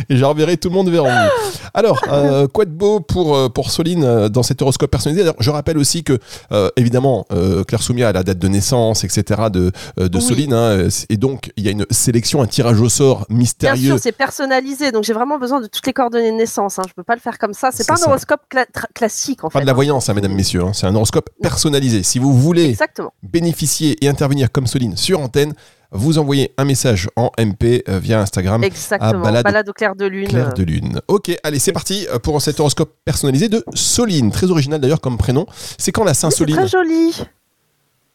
et 0.10 0.18
je 0.18 0.26
reverrai 0.26 0.58
tout 0.58 0.70
le 0.70 0.74
monde 0.76 0.90
vers 0.90 1.04
vous. 1.04 1.70
Alors, 1.74 2.02
euh, 2.12 2.48
quoi 2.48 2.66
de 2.66 2.72
beau 2.72 3.00
pour, 3.00 3.36
euh, 3.36 3.50
pour 3.50 3.70
Soline 3.72 4.04
euh, 4.04 4.30
dans 4.30 4.44
cet 4.44 4.62
horoscope 4.62 4.90
personnalisé? 4.92 5.24
Alors, 5.24 5.36
Je 5.40 5.50
rappelle 5.52 5.78
aussi 5.78 6.04
que, 6.04 6.18
euh, 6.52 6.70
évidemment, 6.76 7.26
euh, 7.32 7.64
Claire 7.64 7.82
Soumia 7.84 8.10
a 8.10 8.12
la 8.14 8.24
date 8.24 8.40
de 8.40 8.48
naissance, 8.48 9.04
etc., 9.04 9.44
de, 9.52 9.72
de 9.98 10.18
Oui. 10.18 10.22
Soline, 10.22 10.54
hein, 10.54 10.88
et 11.10 11.18
donc 11.18 11.52
il 11.58 11.64
y 11.64 11.68
a 11.68 11.72
une 11.72 11.86
sélection, 11.92 12.42
un 12.42 12.48
tirage 12.48 12.80
au 12.82 12.90
sort 12.90 13.26
Bien 13.30 13.38
mystérieux. 13.38 13.90
sûr, 13.92 14.00
c'est 14.02 14.12
personnalisé, 14.12 14.92
donc 14.92 15.04
j'ai 15.04 15.14
vraiment 15.14 15.38
besoin 15.38 15.62
de 15.62 15.68
toutes 15.68 15.86
les 15.86 15.94
coordonnées 15.94 16.32
de 16.32 16.38
naissance. 16.38 16.80
Hein. 16.80 16.84
Je 16.88 16.94
peux 16.94 17.04
pas 17.04 17.16
le 17.16 17.22
faire 17.22 17.38
comme 17.38 17.54
ça. 17.54 17.70
C'est 17.72 17.88
pas 17.88 17.96
un 18.02 18.08
horoscope 18.08 18.42
cla- 18.52 18.66
tra- 18.74 18.88
classique, 19.04 19.44
en 19.44 19.50
Pas 19.50 19.60
fait. 19.60 19.64
de 19.66 19.68
la 19.68 19.74
voyance, 19.74 20.08
hein, 20.10 20.14
mesdames, 20.14 20.34
messieurs, 20.34 20.62
hein, 20.64 20.72
c'est 20.74 20.88
un 20.88 20.96
horoscope 20.96 21.30
personnalisé. 21.42 22.04
Si 22.04 22.20
vous 22.20 22.34
voulez 22.34 22.70
Exactement. 22.70 23.12
bénéficier 23.22 23.98
et 24.04 24.08
intervenir 24.08 24.52
comme 24.52 24.66
Soline 24.68 24.96
sur 24.96 25.20
antenne, 25.20 25.54
vous 25.92 26.18
envoyez 26.18 26.52
un 26.58 26.66
message 26.66 27.08
en 27.16 27.30
MP 27.38 27.84
euh, 27.88 28.00
via 28.00 28.22
Instagram. 28.22 28.64
Exactement. 28.64 29.22
balade- 29.22 29.44
balade... 29.44 29.70
au 29.70 29.74
clair 29.74 29.96
de 29.96 30.06
lune. 30.06 30.28
Claire 30.28 30.54
de 30.54 30.64
Lune. 30.64 31.02
Ok, 31.08 31.32
allez, 31.44 31.60
c'est 31.60 31.72
parti 31.74 32.08
euh, 32.12 32.18
pour 32.18 32.42
cet 32.42 32.60
horoscope 32.60 32.94
personnalisé 33.06 33.48
de 33.50 33.64
Soline. 33.76 34.32
Très 34.32 34.50
original 34.50 34.80
d'ailleurs 34.80 35.02
comme 35.02 35.18
prénom. 35.18 35.46
C'est 35.78 35.92
quand 35.92 36.04
la 36.04 36.12
Oui, 36.12 36.16
Saint-Soline 36.16 36.56
très 36.56 36.68
joli. 36.68 37.14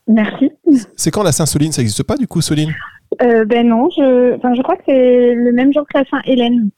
Merci. 0.09 0.51
C'est 0.97 1.11
quand 1.11 1.23
la 1.23 1.33
Saint-Soline 1.33 1.71
Ça 1.71 1.83
n'existe 1.83 2.03
pas 2.03 2.17
du 2.17 2.27
coup, 2.27 2.41
Soline 2.41 2.75
Euh, 3.23 3.45
ben 3.45 3.69
non, 3.69 3.89
je, 3.97 4.37
enfin, 4.37 4.55
je 4.55 4.63
crois 4.63 4.77
que 4.77 4.83
c'est 4.87 5.35
le 5.35 5.53
même 5.53 5.73
jour 5.73 5.85
que 5.93 5.99
la 5.99 6.05
Saint-Hélène. 6.11 6.71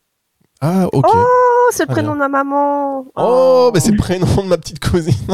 Ah, 0.63 0.87
ok. 0.93 1.07
Oh, 1.09 1.69
c'est 1.71 1.89
le 1.89 1.93
prénom 1.93 2.13
de 2.13 2.19
ma 2.19 2.29
maman. 2.29 3.07
Oh, 3.17 3.71
mais 3.73 3.81
c'est 3.81 3.93
le 3.93 3.97
prénom 3.97 4.27
de 4.27 4.49
ma 4.49 4.59
petite 4.59 4.81
cousine. 4.81 5.15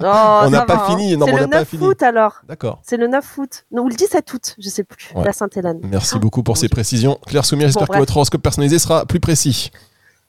Oh, 0.00 0.42
on 0.44 0.50
n'a 0.50 0.64
pas 0.64 0.86
hein. 0.86 0.90
fini. 0.90 1.16
Non, 1.16 1.26
C'est 1.26 1.32
le 1.32 1.40
n'a 1.40 1.48
pas 1.48 1.58
9 1.58 1.68
fini. 1.68 1.84
août 1.84 2.02
alors. 2.04 2.36
D'accord. 2.46 2.80
C'est 2.84 2.96
le 2.96 3.08
9 3.08 3.38
août. 3.38 3.64
Non, 3.72 3.82
ou 3.82 3.88
le 3.88 3.96
17 3.96 4.32
août, 4.32 4.54
je 4.56 4.68
sais 4.68 4.84
plus. 4.84 5.10
Ouais. 5.12 5.24
La 5.24 5.32
Sainte-Hélène. 5.32 5.80
Merci 5.82 6.20
beaucoup 6.20 6.44
pour 6.44 6.56
ces 6.56 6.68
précisions. 6.68 7.18
Claire 7.26 7.44
Soumia, 7.44 7.66
j'espère 7.66 7.88
que 7.88 7.98
votre 7.98 8.16
horoscope 8.16 8.40
personnalisé 8.40 8.78
sera 8.78 9.06
plus 9.06 9.18
précis. 9.18 9.72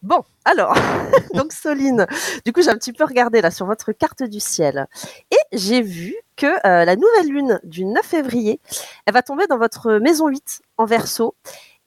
Bon, 0.01 0.23
alors, 0.43 0.73
donc 1.35 1.51
Soline, 1.51 2.07
du 2.45 2.53
coup 2.53 2.61
j'ai 2.61 2.69
un 2.69 2.77
petit 2.77 2.93
peu 2.93 3.03
regardé 3.03 3.41
là 3.41 3.51
sur 3.51 3.65
votre 3.65 3.91
carte 3.91 4.23
du 4.23 4.39
ciel 4.39 4.87
et 5.29 5.57
j'ai 5.57 5.81
vu 5.81 6.15
que 6.37 6.47
euh, 6.47 6.85
la 6.85 6.95
nouvelle 6.95 7.27
lune 7.27 7.59
du 7.65 7.83
9 7.83 8.03
février, 8.03 8.61
elle 9.05 9.13
va 9.13 9.21
tomber 9.21 9.45
dans 9.47 9.57
votre 9.57 9.99
maison 9.99 10.29
8 10.29 10.61
en 10.77 10.85
verso 10.85 11.35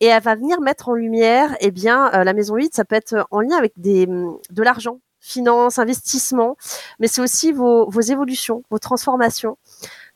et 0.02 0.06
elle 0.06 0.22
va 0.22 0.34
venir 0.34 0.60
mettre 0.60 0.88
en 0.88 0.94
lumière, 0.94 1.56
eh 1.60 1.70
bien, 1.70 2.12
euh, 2.12 2.24
la 2.24 2.34
maison 2.34 2.56
8, 2.56 2.74
ça 2.74 2.84
peut 2.84 2.96
être 2.96 3.26
en 3.30 3.40
lien 3.40 3.56
avec 3.56 3.74
hum, 3.78 4.38
de 4.50 4.62
l'argent, 4.62 5.00
finance, 5.20 5.78
investissement, 5.78 6.56
mais 6.98 7.08
c'est 7.08 7.22
aussi 7.22 7.52
vos, 7.52 7.88
évolutions, 8.00 8.62
vos 8.70 8.78
transformations. 8.78 9.56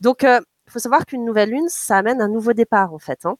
Donc, 0.00 0.24
il 0.24 0.72
faut 0.72 0.80
savoir 0.80 1.06
qu'une 1.06 1.24
nouvelle 1.24 1.50
lune, 1.50 1.68
ça 1.68 1.98
amène 1.98 2.20
un 2.20 2.28
nouveau 2.28 2.52
départ 2.52 2.92
en 2.92 2.98
fait. 2.98 3.24
Hein 3.24 3.36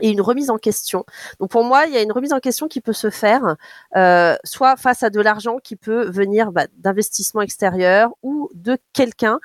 et 0.00 0.10
une 0.10 0.20
remise 0.20 0.50
en 0.50 0.58
question. 0.58 1.04
Donc 1.38 1.50
pour 1.50 1.64
moi, 1.64 1.86
il 1.86 1.92
y 1.92 1.96
a 1.96 2.02
une 2.02 2.12
remise 2.12 2.32
en 2.32 2.40
question 2.40 2.68
qui 2.68 2.80
peut 2.80 2.92
se 2.92 3.10
faire, 3.10 3.56
euh, 3.96 4.36
soit 4.44 4.76
face 4.76 5.02
à 5.02 5.10
de 5.10 5.20
l'argent 5.20 5.58
qui 5.58 5.76
peut 5.76 6.08
venir 6.10 6.52
bah, 6.52 6.66
d'investissement 6.78 7.42
extérieur 7.42 8.10
ou 8.22 8.48
de 8.54 8.78
quelqu'un. 8.92 9.40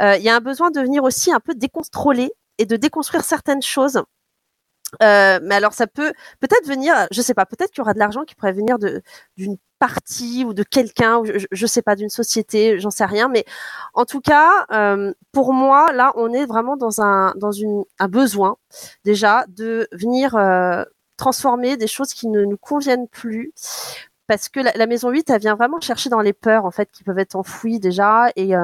Euh, 0.00 0.16
il 0.16 0.22
y 0.22 0.28
a 0.28 0.36
un 0.36 0.40
besoin 0.40 0.70
de 0.70 0.80
venir 0.80 1.04
aussi 1.04 1.32
un 1.32 1.40
peu 1.40 1.54
décontrôler 1.54 2.32
et 2.58 2.66
de 2.66 2.76
déconstruire 2.76 3.24
certaines 3.24 3.62
choses. 3.62 4.02
Euh, 5.02 5.40
mais 5.42 5.56
alors 5.56 5.72
ça 5.72 5.86
peut 5.86 6.12
peut-être 6.40 6.66
venir, 6.66 6.94
je 7.10 7.20
sais 7.20 7.34
pas, 7.34 7.44
peut-être 7.44 7.70
qu'il 7.70 7.78
y 7.78 7.82
aura 7.82 7.94
de 7.94 7.98
l'argent 7.98 8.24
qui 8.24 8.34
pourrait 8.34 8.52
venir 8.52 8.78
d'une 9.36 9.56
partie 9.78 10.44
ou 10.44 10.54
de 10.54 10.62
quelqu'un, 10.62 11.22
je, 11.24 11.46
je 11.50 11.66
sais 11.66 11.82
pas, 11.82 11.96
d'une 11.96 12.08
société, 12.08 12.78
j'en 12.78 12.90
sais 12.90 13.04
rien. 13.04 13.28
Mais 13.28 13.44
en 13.94 14.04
tout 14.04 14.20
cas, 14.20 14.66
euh, 14.72 15.12
pour 15.32 15.52
moi, 15.52 15.92
là, 15.92 16.12
on 16.16 16.32
est 16.32 16.46
vraiment 16.46 16.76
dans 16.76 17.00
un 17.02 17.34
dans 17.36 17.52
une 17.52 17.84
un 17.98 18.08
besoin 18.08 18.56
déjà 19.04 19.44
de 19.48 19.88
venir 19.92 20.36
euh, 20.36 20.84
transformer 21.16 21.76
des 21.76 21.88
choses 21.88 22.12
qui 22.14 22.28
ne 22.28 22.44
nous 22.44 22.58
conviennent 22.58 23.08
plus. 23.08 23.52
Parce 24.26 24.48
que 24.48 24.58
la, 24.58 24.86
maison 24.88 25.10
8, 25.10 25.30
elle 25.30 25.40
vient 25.40 25.54
vraiment 25.54 25.80
chercher 25.80 26.10
dans 26.10 26.20
les 26.20 26.32
peurs 26.32 26.64
en 26.64 26.72
fait 26.72 26.90
qui 26.90 27.04
peuvent 27.04 27.18
être 27.18 27.36
enfouies 27.36 27.78
déjà 27.78 28.28
et 28.34 28.56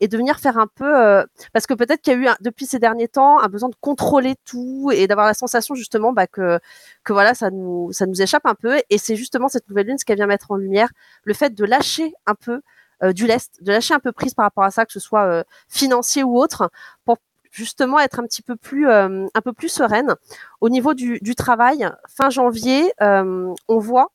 et 0.00 0.08
de 0.08 0.16
venir 0.16 0.38
faire 0.38 0.58
un 0.58 0.66
peu 0.66 0.96
euh, 0.96 1.24
parce 1.52 1.66
que 1.66 1.74
peut-être 1.74 2.00
qu'il 2.02 2.12
y 2.12 2.16
a 2.16 2.32
eu 2.32 2.34
depuis 2.40 2.66
ces 2.66 2.78
derniers 2.78 3.08
temps 3.08 3.40
un 3.40 3.48
besoin 3.48 3.68
de 3.68 3.74
contrôler 3.80 4.34
tout 4.44 4.90
et 4.92 5.06
d'avoir 5.06 5.26
la 5.26 5.34
sensation 5.34 5.74
justement 5.74 6.12
bah, 6.12 6.26
que 6.26 6.58
que 7.04 7.12
voilà 7.12 7.34
ça 7.34 7.50
nous 7.50 7.92
ça 7.92 8.06
nous 8.06 8.20
échappe 8.22 8.46
un 8.46 8.54
peu. 8.54 8.80
Et 8.90 8.98
c'est 8.98 9.16
justement 9.16 9.48
cette 9.48 9.68
nouvelle 9.68 9.86
lune 9.86 9.98
ce 9.98 10.04
qu'elle 10.04 10.16
vient 10.16 10.26
mettre 10.26 10.50
en 10.50 10.56
lumière 10.56 10.90
le 11.24 11.34
fait 11.34 11.54
de 11.54 11.64
lâcher 11.64 12.12
un 12.26 12.34
peu 12.34 12.60
euh, 13.02 13.12
du 13.12 13.26
lest 13.26 13.62
de 13.62 13.72
lâcher 13.72 13.94
un 13.94 14.00
peu 14.00 14.12
prise 14.12 14.34
par 14.34 14.44
rapport 14.44 14.64
à 14.64 14.70
ça 14.70 14.86
que 14.86 14.92
ce 14.92 15.00
soit 15.00 15.24
euh, 15.24 15.42
financier 15.68 16.22
ou 16.22 16.38
autre 16.38 16.70
pour 17.04 17.18
justement 17.50 17.98
être 17.98 18.20
un 18.20 18.24
petit 18.24 18.42
peu 18.42 18.56
plus 18.56 18.88
euh, 18.88 19.26
un 19.34 19.40
peu 19.40 19.52
plus 19.52 19.68
sereine. 19.68 20.14
Au 20.60 20.68
niveau 20.68 20.94
du, 20.94 21.18
du 21.20 21.34
travail 21.34 21.88
fin 22.08 22.30
janvier 22.30 22.92
euh, 23.02 23.52
on 23.68 23.78
voit 23.78 24.08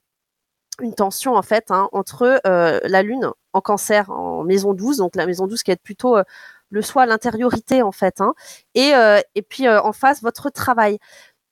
une 0.81 0.93
tension 0.93 1.35
en 1.35 1.41
fait 1.41 1.71
hein, 1.71 1.89
entre 1.91 2.41
euh, 2.47 2.79
la 2.83 3.03
lune 3.03 3.31
en 3.53 3.61
cancer 3.61 4.09
en 4.09 4.43
maison 4.43 4.73
12 4.73 4.97
donc 4.97 5.15
la 5.15 5.25
maison 5.25 5.47
12 5.47 5.63
qui 5.63 5.71
est 5.71 5.81
plutôt 5.81 6.17
euh, 6.17 6.23
le 6.69 6.81
soi 6.81 7.05
l'intériorité 7.05 7.81
en 7.83 7.91
fait 7.91 8.19
hein, 8.19 8.33
et 8.75 8.93
euh, 8.95 9.19
et 9.35 9.43
puis 9.43 9.67
euh, 9.67 9.81
en 9.81 9.93
face 9.93 10.21
votre 10.21 10.49
travail. 10.49 10.97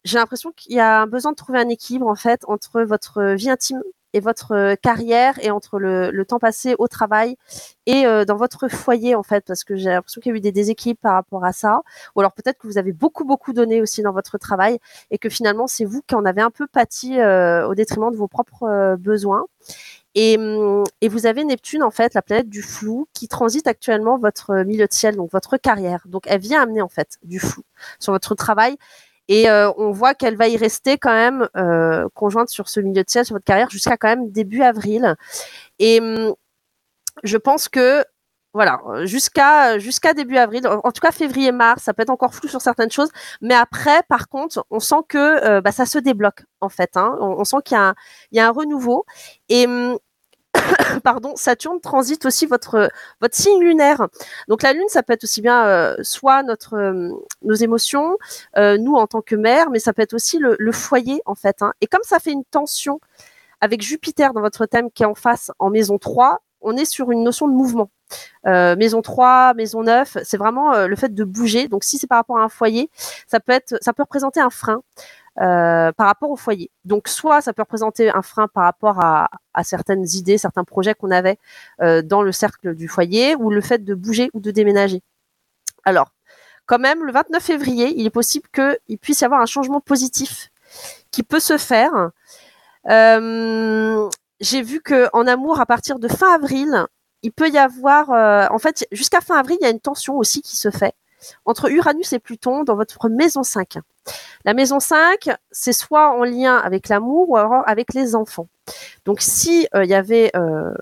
J'ai 0.03 0.17
l'impression 0.17 0.51
qu'il 0.51 0.75
y 0.75 0.79
a 0.79 1.01
un 1.01 1.08
besoin 1.08 1.31
de 1.31 1.36
trouver 1.36 1.60
un 1.60 1.70
équilibre 1.70 2.08
en 2.08 2.15
fait 2.15 2.43
entre 2.48 2.81
votre 2.81 3.36
vie 3.36 3.51
intime 3.51 3.84
et 4.13 4.20
votre 4.20 4.75
carrière 4.81 5.38
et 5.43 5.51
entre 5.51 5.79
le, 5.79 6.25
temps 6.25 6.39
passé 6.39 6.75
au 6.79 6.88
travail 6.88 7.38
et 7.86 8.03
dans 8.25 8.36
votre 8.36 8.67
foyer 8.67 9.13
en 9.15 9.24
fait 9.24 9.46
parce 9.46 9.63
que 9.63 9.75
j'ai 9.75 9.89
l'impression 9.89 10.20
qu'il 10.20 10.31
y 10.31 10.34
a 10.34 10.38
eu 10.38 10.41
des 10.41 10.51
déséquilibres 10.51 11.00
par 11.01 11.13
rapport 11.13 11.46
à 11.46 11.53
ça. 11.53 11.81
Ou 12.15 12.20
alors 12.22 12.34
peut-être 12.34 12.58
que 12.58 12.67
vous 12.67 12.79
avez 12.79 12.93
beaucoup 12.93 13.25
beaucoup 13.25 13.53
donné 13.53 13.79
aussi 13.79 14.01
dans 14.01 14.12
votre 14.12 14.39
travail 14.39 14.79
et 15.12 15.20
que 15.20 15.29
finalement 15.29 15.67
c'est 15.67 15.86
vous 15.86 16.01
qui 16.01 16.15
en 16.15 16.25
avez 16.25 16.41
un 16.41 16.51
peu 16.51 16.65
pâti 16.67 17.22
au 17.22 17.75
détriment 17.75 18.12
de 18.12 18.17
vos 18.17 18.27
propres 18.27 18.96
besoins 18.98 19.46
et, 20.15 20.38
hum, 20.38 20.84
et 21.01 21.08
vous 21.08 21.25
avez 21.25 21.44
Neptune 21.44 21.84
en 21.84 21.91
fait 21.91 22.13
la 22.13 22.22
planète 22.22 22.50
du 22.50 22.62
flou 22.62 23.08
qui 23.13 23.27
transite 23.27 23.68
actuellement 23.68 24.18
votre 24.18 24.63
milieu 24.63 24.88
de 24.88 24.94
ciel 24.94 25.15
donc 25.15 25.32
votre 25.32 25.58
carrière 25.58 26.03
donc 26.08 26.24
elle 26.27 26.41
vient 26.41 26.62
amener 26.62 26.82
en 26.82 26.89
fait 26.89 27.18
du 27.24 27.39
flou 27.39 27.63
sur 28.00 28.13
votre 28.13 28.36
travail 28.36 28.77
et 29.27 29.50
euh, 29.50 29.72
on 29.77 29.91
voit 29.91 30.13
qu'elle 30.13 30.36
va 30.36 30.50
y 30.50 30.58
rester 30.58 30.98
quand 30.98 31.13
même 31.13 31.48
euh, 31.56 32.10
conjointe 32.13 32.50
sur 32.50 32.68
ce 32.68 32.82
milieu 32.82 33.01
de 33.01 33.10
ciel, 33.10 33.24
sur 33.24 33.36
votre 33.36 33.46
carrière, 33.46 33.70
jusqu'à 33.70 33.96
quand 33.96 34.10
même 34.10 34.30
début 34.30 34.62
avril. 34.62 35.15
Et 35.80 36.01
hum, 36.01 36.34
je 37.24 37.38
pense 37.38 37.70
que 37.70 38.03
voilà, 38.53 38.81
jusqu'à 39.05 39.79
jusqu'à 39.79 40.13
début 40.13 40.38
avril, 40.38 40.67
en 40.67 40.91
tout 40.91 41.00
cas 41.01 41.12
février-mars, 41.12 41.84
ça 41.84 41.93
peut 41.93 42.01
être 42.03 42.10
encore 42.10 42.34
flou 42.36 42.50
sur 42.50 42.62
certaines 42.62 42.91
choses, 42.91 43.10
mais 43.41 43.53
après, 43.55 44.03
par 44.10 44.27
contre, 44.27 44.65
on 44.70 44.79
sent 44.81 45.03
que 45.08 45.17
euh, 45.46 45.62
bah, 45.62 45.72
ça 45.72 45.86
se 45.86 45.98
débloque 46.00 46.43
en 46.60 46.70
fait. 46.70 46.98
Hein. 46.98 47.15
On, 47.22 47.27
on 47.39 47.43
sent 47.46 47.58
qu'il 47.63 47.75
y, 47.75 47.79
a 47.79 47.89
un- 47.89 47.96
il 48.31 48.38
y 48.38 48.41
a 48.41 48.48
un 48.48 48.51
renouveau. 48.51 49.05
Et 49.50 49.67
hum, 49.67 49.98
pardon, 51.03 51.36
Saturne 51.36 51.79
transite 51.81 52.25
aussi 52.25 52.46
votre 52.46 52.89
votre 53.22 53.36
signe 53.36 53.62
lunaire. 53.62 54.08
Donc 54.48 54.63
la 54.63 54.74
lune, 54.74 54.88
ça 54.89 55.03
peut 55.03 55.13
être 55.13 55.24
aussi 55.24 55.41
bien 55.41 55.65
euh, 55.65 55.96
soit 56.01 56.43
notre 56.43 56.75
euh, 56.75 57.10
nos 57.43 57.53
émotions, 57.55 58.17
euh, 58.58 58.77
nous 58.77 58.96
en 58.96 59.08
tant 59.08 59.22
que 59.22 59.36
mère, 59.36 59.70
mais 59.70 59.79
ça 59.79 59.93
peut 59.93 60.01
être 60.01 60.13
aussi 60.13 60.39
le, 60.39 60.55
le 60.60 60.72
foyer 60.72 61.22
en 61.25 61.36
fait. 61.36 61.62
hein. 61.62 61.74
Et 61.81 61.88
comme 61.88 62.03
ça 62.03 62.20
fait 62.20 62.31
une 62.31 62.46
tension 62.46 63.00
avec 63.62 63.81
Jupiter 63.81 64.34
dans 64.34 64.41
votre 64.41 64.65
thème 64.65 64.91
qui 64.91 65.03
est 65.03 65.05
en 65.05 65.15
face 65.15 65.51
en 65.60 65.70
maison 65.70 65.98
3, 65.98 66.39
on 66.62 66.75
est 66.77 66.86
sur 66.86 67.12
une 67.12 67.24
notion 67.24 67.48
de 67.48 67.53
mouvement. 67.53 67.89
Euh, 68.48 68.75
maison 68.75 69.01
3, 69.01 69.53
maison 69.53 69.84
9, 69.84 70.18
c'est 70.24 70.38
vraiment 70.38 70.74
euh, 70.74 70.88
le 70.88 70.96
fait 70.96 71.13
de 71.13 71.24
bouger. 71.24 71.68
Donc 71.68 71.84
si 71.84 71.98
c'est 71.98 72.08
par 72.08 72.18
rapport 72.18 72.38
à 72.38 72.44
un 72.44 72.50
foyer, 72.50 72.89
ça 73.27 73.39
peut 73.39 73.51
être 73.51 73.77
représenter 73.98 74.39
un 74.39 74.50
frein. 74.50 74.82
euh, 75.39 75.91
par 75.94 76.08
rapport 76.08 76.30
au 76.30 76.36
foyer. 76.36 76.72
Donc 76.86 77.08
soit 77.08 77.41
ça 77.41 77.53
peut 77.53 77.62
représenter 77.62 78.10
un 78.10 78.22
frein 78.22 78.48
par 78.48 78.63
rapport 78.63 79.00
à, 79.00 79.30
certaines 79.63 80.06
idées, 80.13 80.38
certains 80.38 80.63
projets 80.65 80.94
qu'on 80.94 81.12
avait 81.12 81.38
dans 81.80 82.22
le 82.22 82.32
cercle 82.32 82.75
du 82.75 82.88
foyer, 82.88 83.36
ou 83.36 83.50
le 83.50 83.62
fait 83.62 83.84
de 83.84 83.94
bouger 83.96 84.30
ou 84.34 84.39
de 84.41 84.51
déménager. 84.51 85.01
Alors, 85.86 86.12
quand 86.65 86.80
même, 86.80 87.03
le 87.06 87.12
29 87.12 87.41
février, 87.44 87.94
il 87.98 88.06
est 88.06 88.12
possible 88.12 88.48
qu'il 88.53 88.98
puisse 88.98 89.22
y 89.22 89.25
avoir 89.25 89.41
un 89.41 89.46
changement 89.46 89.82
positif 89.82 90.51
qui 91.12 91.24
peut 91.24 91.39
se 91.39 91.58
faire. 91.58 92.12
J'ai 94.41 94.63
vu 94.63 94.82
que 94.82 95.08
en 95.13 95.27
amour, 95.27 95.62
à 95.62 95.68
partir 95.68 96.00
de 96.00 96.08
fin 96.08 96.34
avril, 96.34 96.88
il 97.24 97.32
peut 97.32 97.50
y 97.50 97.58
avoir, 97.58 98.12
euh, 98.12 98.48
en 98.50 98.60
fait, 98.60 98.88
jusqu'à 98.92 99.22
fin 99.22 99.38
avril, 99.38 99.58
il 99.62 99.63
y 99.63 99.68
a 99.68 99.72
une 99.72 99.80
tension 99.80 100.18
aussi 100.18 100.42
qui 100.42 100.56
se 100.56 100.72
fait 100.72 100.94
entre 101.46 101.72
Uranus 101.72 102.13
et 102.13 102.20
Pluton 102.20 102.63
dans 102.63 102.75
votre 102.75 103.08
maison 103.08 103.44
5. 103.44 103.78
La 104.44 104.56
maison 104.56 104.80
5, 104.80 105.30
c'est 105.51 105.74
soit 105.74 106.12
en 106.12 106.24
lien 106.24 106.58
avec 106.58 106.90
l'amour 106.90 107.30
ou 107.30 107.38
alors 107.38 107.63
avec 107.68 107.94
les 107.94 108.16
enfants. 108.16 108.48
Donc 109.06 109.22
si 109.22 109.68
euh, 109.75 109.84
il 109.84 109.90
y 109.90 109.94
avait 109.94 110.32
euh, 110.36 110.74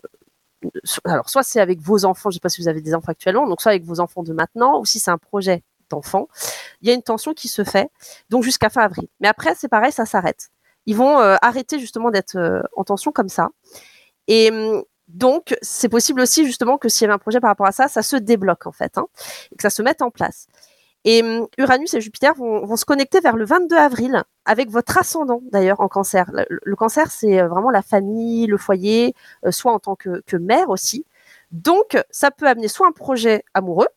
alors 1.06 1.30
soit 1.30 1.44
c'est 1.44 1.60
avec 1.60 1.82
vos 1.82 2.06
enfants, 2.06 2.30
je 2.30 2.36
sais 2.36 2.40
pas 2.40 2.50
si 2.50 2.62
vous 2.62 2.68
avez 2.68 2.82
des 2.82 2.94
enfants 2.94 3.12
actuellement, 3.12 3.48
donc 3.48 3.62
soit 3.62 3.72
avec 3.72 3.84
vos 3.84 4.00
enfants 4.00 4.24
de 4.24 4.34
maintenant 4.34 4.80
ou 4.80 4.86
si 4.86 5.00
c'est 5.00 5.12
un 5.12 5.18
projet 5.18 5.64
d'enfant, 5.90 6.28
il 6.82 6.88
y 6.88 6.92
a 6.92 6.94
une 6.94 7.04
tension 7.04 7.34
qui 7.34 7.48
se 7.48 7.64
fait 7.64 7.90
donc 8.30 8.44
jusqu'à 8.44 8.70
fin 8.70 8.82
avril. 8.82 9.08
Mais 9.20 9.28
après 9.28 9.56
c'est 9.56 9.70
pareil, 9.70 9.92
ça 9.92 10.06
s'arrête. 10.06 10.50
Ils 10.86 10.96
vont 10.96 11.20
euh, 11.20 11.36
arrêter 11.42 11.80
justement 11.80 12.12
d'être 12.12 12.36
euh, 12.36 12.62
en 12.76 12.84
tension 12.84 13.12
comme 13.12 13.30
ça. 13.30 13.50
Et 14.28 14.52
hum, 14.52 14.84
donc, 15.10 15.58
c'est 15.62 15.90
possible 15.90 16.22
aussi 16.22 16.46
justement 16.46 16.78
que 16.78 16.90
s'il 16.90 17.04
y 17.04 17.06
avait 17.06 17.16
un 17.16 17.20
projet 17.20 17.40
par 17.40 17.50
rapport 17.50 17.68
à 17.68 17.72
ça, 17.72 17.88
ça 17.88 18.02
se 18.02 18.16
débloque 18.16 18.68
en 18.68 18.72
fait, 18.72 18.98
hein, 18.98 19.08
et 19.52 19.56
que 19.56 19.62
ça 19.62 19.70
se 19.70 19.82
mette 19.82 20.02
en 20.02 20.12
place. 20.12 20.48
Et 21.06 21.24
hum, 21.24 21.48
Uranus 21.58 21.94
et 21.94 22.02
Jupiter 22.02 22.34
vont, 22.36 22.76
se 22.76 22.86
connecter 22.86 23.20
vers 23.20 23.36
le 23.36 23.46
22 23.46 23.76
avril 23.78 24.24
avec 24.46 24.70
votre 24.70 24.98
ascendant 24.98 25.42
d'ailleurs 25.52 25.80
en 25.82 25.88
cancer. 25.88 26.30
Le, 26.50 26.76
cancer, 26.76 27.12
c'est 27.12 27.42
euh, 27.42 27.48
vraiment 27.48 27.70
la 27.72 27.82
famille, 27.82 28.48
le 28.48 28.58
foyer, 28.58 29.14
euh, 29.46 29.52
soit 29.52 29.74
en 29.74 29.80
tant 29.80 29.96
que, 29.96 30.22
que 30.26 30.38
mère 30.38 30.70
aussi. 30.70 31.06
Donc, 31.52 31.98
ça 32.12 32.32
peut 32.32 32.48
amener 32.48 32.68
soit 32.68 32.88
un 32.88 32.92
projet 32.92 33.44
amoureux 33.54 33.88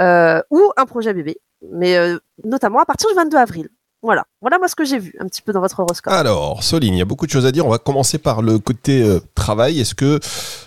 euh, 0.00 0.42
ou 0.50 0.72
un 0.76 0.86
projet 0.86 1.12
bébé, 1.12 1.38
mais 1.70 1.96
euh, 1.96 2.18
notamment 2.44 2.80
à 2.80 2.86
partir 2.86 3.08
du 3.08 3.14
22 3.14 3.36
avril. 3.36 3.68
Voilà, 4.02 4.24
voilà 4.40 4.58
moi 4.58 4.66
ce 4.66 4.74
que 4.74 4.84
j'ai 4.84 4.98
vu 4.98 5.14
un 5.20 5.26
petit 5.26 5.42
peu 5.42 5.52
dans 5.52 5.60
votre 5.60 5.78
horoscope. 5.78 6.12
Alors, 6.12 6.64
Soline, 6.64 6.94
il 6.94 6.98
y 6.98 7.02
a 7.02 7.04
beaucoup 7.04 7.24
de 7.26 7.30
choses 7.30 7.46
à 7.46 7.52
dire. 7.52 7.64
On 7.66 7.70
va 7.70 7.78
commencer 7.78 8.18
par 8.18 8.42
le 8.42 8.58
côté 8.58 9.00
euh, 9.00 9.20
travail. 9.36 9.80
Est-ce 9.80 9.94
que. 9.94 10.18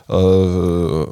Euh... 0.09 1.05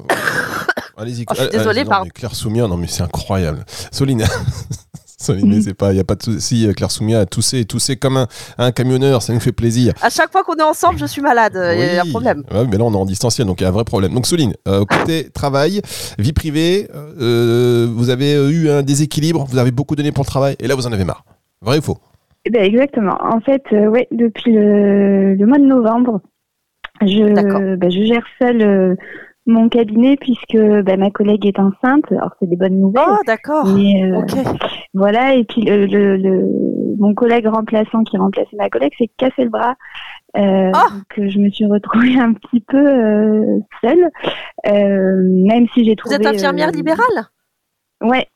Allez-y. 0.98 1.25
Oh, 1.30 1.34
je 1.34 1.36
suis 1.36 1.50
allez- 1.50 1.58
désolée, 1.58 1.86
pardon. 1.86 2.10
Claire 2.13 2.34
Soumia, 2.36 2.68
non, 2.68 2.77
mais 2.77 2.88
c'est 2.88 3.03
incroyable. 3.03 3.65
Soline. 3.92 4.25
Soline, 5.18 5.50
mais 5.56 5.62
c'est 5.62 5.74
pas, 5.74 5.92
il 5.92 5.96
n'y 5.96 6.00
a 6.01 6.03
pas 6.06 6.15
de 6.15 6.24
souci. 6.24 6.68
Claire 6.75 6.92
Soumia 6.92 7.22
a 7.22 7.25
toussé, 7.25 7.65
toussé 7.65 7.96
comme 7.98 8.18
un, 8.18 8.27
un 8.58 8.72
camionneur, 8.72 9.22
ça 9.22 9.34
nous 9.34 9.39
fait 9.39 9.51
plaisir. 9.53 9.94
À 10.01 10.10
chaque 10.10 10.32
fois 10.32 10.44
qu'on 10.44 10.56
est 10.56 10.63
ensemble, 10.63 11.00
je 11.00 11.06
suis 11.06 11.22
malade, 11.22 11.53
il 11.56 11.80
y 11.80 11.98
a 11.98 12.03
un 12.03 12.10
problème. 12.10 12.44
Ouais, 12.51 12.65
mais 12.68 12.77
là, 12.77 12.84
on 12.84 12.94
est 12.94 12.98
en 12.98 13.06
distanciel, 13.06 13.48
donc 13.48 13.60
il 13.62 13.63
y 13.63 13.65
a 13.65 13.70
un 13.70 13.74
vrai 13.74 13.86
problème. 13.86 14.13
Donc, 14.13 14.27
Soline, 14.27 14.53
euh, 14.68 14.84
côté 14.86 15.30
travail, 15.30 15.82
vie 16.20 16.34
privée, 16.34 16.89
euh, 16.94 17.88
vous 17.94 18.10
avez 18.10 18.34
eu 18.34 18.70
un 18.70 18.82
déséquilibre, 18.84 19.46
vous 19.50 19.58
avez 19.58 19.72
beaucoup 19.72 19.96
donné 19.96 20.12
pour 20.12 20.24
le 20.25 20.30
travail, 20.30 20.56
et 20.60 20.68
là, 20.68 20.75
vous 20.75 20.88
en 20.88 20.92
avez 20.92 21.06
marre. 21.06 21.24
Vrai 21.62 21.80
ou 21.80 21.82
faux? 21.82 21.98
Ben, 22.50 22.64
exactement. 22.64 23.18
En 23.22 23.40
fait, 23.40 23.64
euh, 23.72 23.88
ouais, 23.88 24.08
depuis 24.12 24.52
le, 24.52 25.36
le 25.36 25.46
mois 25.46 25.60
de 25.60 25.66
novembre, 25.66 26.22
je, 27.02 27.76
ben, 27.76 27.92
je 27.92 28.04
gère 28.04 28.26
seule 28.42 28.62
euh, 28.62 28.96
mon 29.46 29.68
cabinet 29.70 30.16
puisque 30.18 30.58
ben, 30.58 31.00
ma 31.00 31.10
collègue 31.12 31.46
est 31.46 31.60
enceinte. 31.60 32.12
Alors, 32.12 32.36
c'est 32.40 32.48
des 32.48 32.56
bonnes 32.56 32.80
nouvelles. 32.80 33.04
Oh, 33.08 33.18
d'accord. 33.26 33.66
euh. 33.68 34.22
Voilà, 34.94 35.36
et 35.36 35.44
puis 35.44 35.62
le, 35.62 35.86
le, 35.86 36.18
le- 36.18 36.96
mon 37.00 37.14
collègue 37.16 37.48
remplaçant 37.48 38.04
qui 38.04 38.18
remplaçait 38.18 38.56
ma 38.56 38.70
collègue 38.70 38.94
s'est 38.98 39.10
cassé 39.18 39.44
le 39.44 39.50
bras. 39.50 39.76
Euh, 40.38 40.72
Ah 40.74 40.88
donc 40.92 41.30
je 41.30 41.40
me 41.40 41.50
suis 41.50 41.66
retrouvée 41.66 42.18
un 42.20 42.34
petit 42.34 42.62
peu 42.62 42.78
euh, 42.78 43.60
seule, 43.82 44.10
même 44.66 45.68
si 45.74 45.84
j'ai 45.84 45.92
Vous 45.92 46.12
trouvé. 46.12 46.16
êtes 46.16 46.28
infirmière 46.28 46.72
libérale? 46.72 47.28
Ouais, 48.02 48.28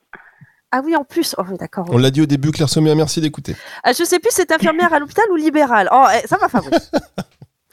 Ah 0.72 0.82
oui, 0.84 0.96
en 0.96 1.04
plus. 1.06 1.34
Oh 1.38 1.44
oui, 1.50 1.58
d'accord. 1.58 1.86
On 1.90 1.98
l'a 1.98 2.12
dit 2.12 2.22
au 2.22 2.26
début, 2.26 2.52
Claire 2.52 2.68
Sommier, 2.70 2.94
merci 2.96 3.22
d'écouter. 3.22 3.56
Ah, 3.84 3.94
je 3.94 4.04
sais 4.04 4.20
plus, 4.20 4.32
c'est 4.32 4.52
infirmière 4.52 4.92
à 4.94 5.00
l'hôpital 5.00 5.26
ou 5.32 5.36
libérale. 5.36 5.88
Oh, 5.94 6.06
eh, 6.14 6.28
ça 6.28 6.38
va, 6.38 6.50
Fabrice. 6.50 6.92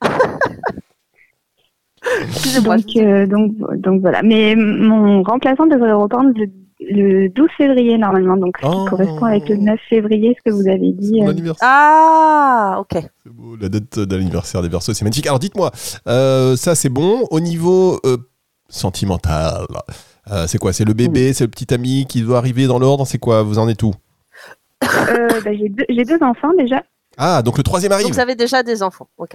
Excusez-moi. 2.28 2.76
donc, 2.76 2.86
euh, 2.96 3.26
donc, 3.26 3.52
donc 3.80 4.00
voilà. 4.00 4.22
Mais 4.22 4.54
mon 4.56 5.22
remplaçant 5.22 5.66
devrait 5.66 5.92
reprendre 5.92 6.30
le, 6.36 6.46
le 6.80 7.28
12 7.30 7.48
février 7.56 7.96
normalement, 7.98 8.36
donc 8.36 8.56
ce 8.60 8.66
qui 8.66 8.72
Oh. 8.76 8.84
correspond 8.88 9.24
avec 9.24 9.48
le 9.48 9.56
9 9.56 9.80
février, 9.88 10.36
ce 10.38 10.50
que 10.50 10.54
vous 10.54 10.68
avez 10.68 10.92
dit. 10.92 11.20
Mon 11.20 11.28
euh. 11.28 11.30
anniversaire. 11.30 11.68
Ah, 11.68 12.76
ok. 12.80 13.02
C'est 13.24 13.32
beau, 13.32 13.56
la 13.56 13.68
date 13.70 13.98
d'anniversaire 14.00 14.60
des 14.62 14.68
Verseaux, 14.68 14.92
c'est 14.92 15.04
magnifique. 15.04 15.26
Alors 15.26 15.38
dites-moi, 15.38 15.70
euh, 16.06 16.56
ça 16.56 16.74
c'est 16.74 16.90
bon. 16.90 17.26
Au 17.30 17.40
niveau 17.40 17.98
euh, 18.04 18.18
sentimental, 18.68 19.64
euh, 20.30 20.46
c'est 20.46 20.58
quoi 20.58 20.72
C'est 20.72 20.84
le 20.84 20.94
bébé, 20.94 21.32
c'est 21.32 21.44
le 21.44 21.50
petit 21.50 21.72
ami 21.74 22.06
qui 22.08 22.22
doit 22.22 22.38
arriver 22.38 22.66
dans 22.66 22.78
l'ordre 22.78 23.06
C'est 23.06 23.18
quoi 23.18 23.42
Vous 23.42 23.58
en 23.58 23.68
êtes 23.68 23.82
où 23.82 23.92
Euh, 24.84 25.28
bah, 25.44 25.52
j'ai 25.54 25.68
deux, 25.68 25.84
j'ai 25.88 26.04
deux 26.04 26.22
enfants 26.22 26.52
déjà. 26.58 26.82
Ah, 27.16 27.42
donc 27.42 27.56
le 27.56 27.62
troisième 27.62 27.90
Donc 27.90 28.00
arrive. 28.00 28.12
vous 28.14 28.20
avez 28.20 28.34
déjà 28.34 28.62
des 28.62 28.82
enfants. 28.82 29.08
Ok. 29.18 29.32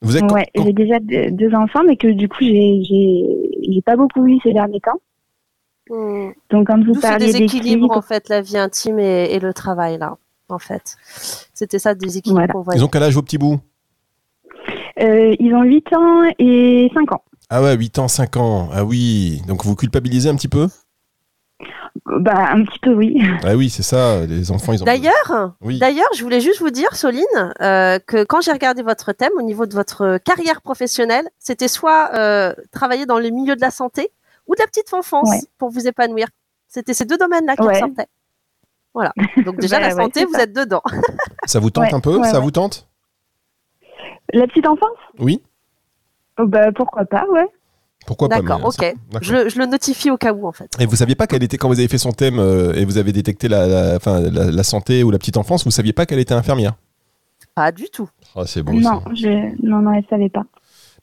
Vous 0.00 0.16
êtes 0.16 0.30
Ouais, 0.32 0.46
quand- 0.54 0.64
j'ai 0.64 0.72
déjà 0.72 0.98
deux, 1.00 1.30
deux 1.30 1.54
enfants, 1.54 1.82
mais 1.86 1.96
que 1.96 2.08
du 2.08 2.28
coup 2.28 2.38
j'ai 2.40 2.82
j'ai 2.82 3.24
j'ai 3.72 3.82
pas 3.82 3.96
beaucoup 3.96 4.26
eu 4.26 4.38
ces 4.42 4.52
derniers 4.52 4.80
temps. 4.80 5.00
Hmm. 5.90 6.30
Donc 6.50 6.66
quand 6.68 6.78
vous 6.84 6.92
D'où 6.94 7.00
ce 7.00 7.18
déséquilibre, 7.18 7.90
en 7.96 8.02
fait, 8.02 8.28
la 8.28 8.40
vie 8.40 8.58
intime 8.58 8.98
et, 8.98 9.32
et 9.34 9.38
le 9.40 9.52
travail, 9.52 9.98
là. 9.98 10.16
En 10.48 10.58
fait. 10.58 10.96
C'était 11.54 11.78
ça, 11.78 11.92
le 11.94 11.98
déséquilibre 11.98 12.40
Voilà. 12.40 12.52
qu'on 12.52 12.60
voyait. 12.62 12.78
Ils 12.80 12.84
ont 12.84 12.88
quel 12.88 13.02
âge 13.02 13.14
vos 13.14 13.22
petits 13.22 13.38
bouts 13.38 13.58
euh, 15.00 15.34
ils 15.40 15.54
ont 15.54 15.62
8 15.62 15.92
ans 15.94 16.22
et 16.38 16.90
5 16.94 17.12
ans. 17.12 17.22
Ah 17.54 17.60
ouais, 17.62 17.76
8 17.76 17.98
ans, 17.98 18.08
5 18.08 18.36
ans. 18.38 18.70
Ah 18.72 18.82
oui. 18.82 19.42
Donc 19.46 19.62
vous 19.64 19.76
culpabilisez 19.76 20.28
un 20.30 20.36
petit 20.36 20.48
peu? 20.48 20.68
Bah 22.06 22.48
un 22.50 22.64
petit 22.64 22.78
peu 22.78 22.94
oui. 22.94 23.22
Ah 23.44 23.54
oui, 23.56 23.68
c'est 23.68 23.82
ça. 23.82 24.24
Les 24.24 24.50
enfants, 24.50 24.72
ils 24.72 24.82
ont. 24.82 24.86
D'ailleurs, 24.86 25.52
Oui. 25.60 25.78
D'ailleurs, 25.78 26.08
je 26.16 26.22
voulais 26.22 26.40
juste 26.40 26.60
vous 26.60 26.70
dire, 26.70 26.96
Soline, 26.96 27.22
euh, 27.60 27.98
que 27.98 28.24
quand 28.24 28.40
j'ai 28.40 28.52
regardé 28.52 28.82
votre 28.82 29.12
thème 29.12 29.32
au 29.36 29.42
niveau 29.42 29.66
de 29.66 29.74
votre 29.74 30.18
carrière 30.24 30.62
professionnelle, 30.62 31.28
c'était 31.38 31.68
soit 31.68 32.10
euh, 32.14 32.54
travailler 32.70 33.04
dans 33.04 33.18
le 33.18 33.28
milieu 33.28 33.54
de 33.54 33.60
la 33.60 33.70
santé 33.70 34.10
ou 34.46 34.54
de 34.54 34.60
la 34.60 34.66
petite 34.66 34.94
enfance 34.94 35.28
Ouais. 35.30 35.40
pour 35.58 35.68
vous 35.70 35.86
épanouir. 35.86 36.28
C'était 36.68 36.94
ces 36.94 37.04
deux 37.04 37.18
domaines-là 37.18 37.54
qui 37.56 37.62
Ouais. 37.62 37.74
ressortaient. 37.74 38.08
Voilà. 38.94 39.12
Donc 39.44 39.58
déjà, 39.60 39.76
Bah 39.80 39.88
la 39.88 39.94
santé, 39.94 40.24
vous 40.24 40.32
ça. 40.32 40.44
êtes 40.44 40.54
dedans. 40.54 40.82
Ça 41.44 41.60
vous 41.60 41.68
tente 41.68 41.84
Ouais, 41.84 41.94
un 41.94 42.00
peu? 42.00 42.16
Ouais, 42.16 42.28
Ça 42.28 42.38
ouais. 42.38 42.44
vous 42.44 42.50
tente? 42.50 42.88
La 44.32 44.46
petite 44.46 44.66
enfance? 44.66 44.96
Oui. 45.18 45.42
Oh, 46.38 46.46
Bah 46.46 46.72
pourquoi 46.72 47.04
pas, 47.04 47.26
ouais. 47.30 47.46
Pourquoi 48.06 48.28
pas 48.28 48.40
D'accord, 48.40 48.64
ok. 48.64 48.94
Je, 49.20 49.32
le- 49.32 49.48
je 49.48 49.58
le 49.58 49.66
notifie 49.66 50.10
au 50.10 50.16
cas 50.16 50.32
où, 50.32 50.46
en 50.46 50.52
fait. 50.52 50.68
Et 50.80 50.86
vous 50.86 50.96
saviez 50.96 51.14
pas 51.14 51.26
quelle 51.28 51.42
était 51.44 51.56
quand 51.56 51.68
vous 51.68 51.78
avez 51.78 51.86
fait 51.88 51.98
son 51.98 52.10
thème 52.12 52.38
euh, 52.40 52.72
et 52.74 52.84
vous 52.84 52.98
avez 52.98 53.12
détecté 53.12 53.46
la, 53.48 53.66
la, 53.68 53.96
enfin, 53.96 54.20
la, 54.20 54.50
la 54.50 54.62
santé 54.64 55.04
ou 55.04 55.10
la 55.12 55.18
petite 55.18 55.36
enfance, 55.36 55.64
vous 55.64 55.70
saviez 55.70 55.92
pas 55.92 56.04
qu'elle 56.04 56.18
était 56.18 56.34
infirmière? 56.34 56.74
Pas 57.54 57.70
du 57.70 57.84
tout. 57.90 58.08
Ah, 58.34 58.42
c'est 58.46 58.62
beau. 58.62 58.72
Non, 58.72 59.02
ça. 59.04 59.14
je 59.14 59.28
non 59.64 59.82
non, 59.82 59.92
elle 59.92 60.04
savait 60.10 60.30
pas. 60.30 60.44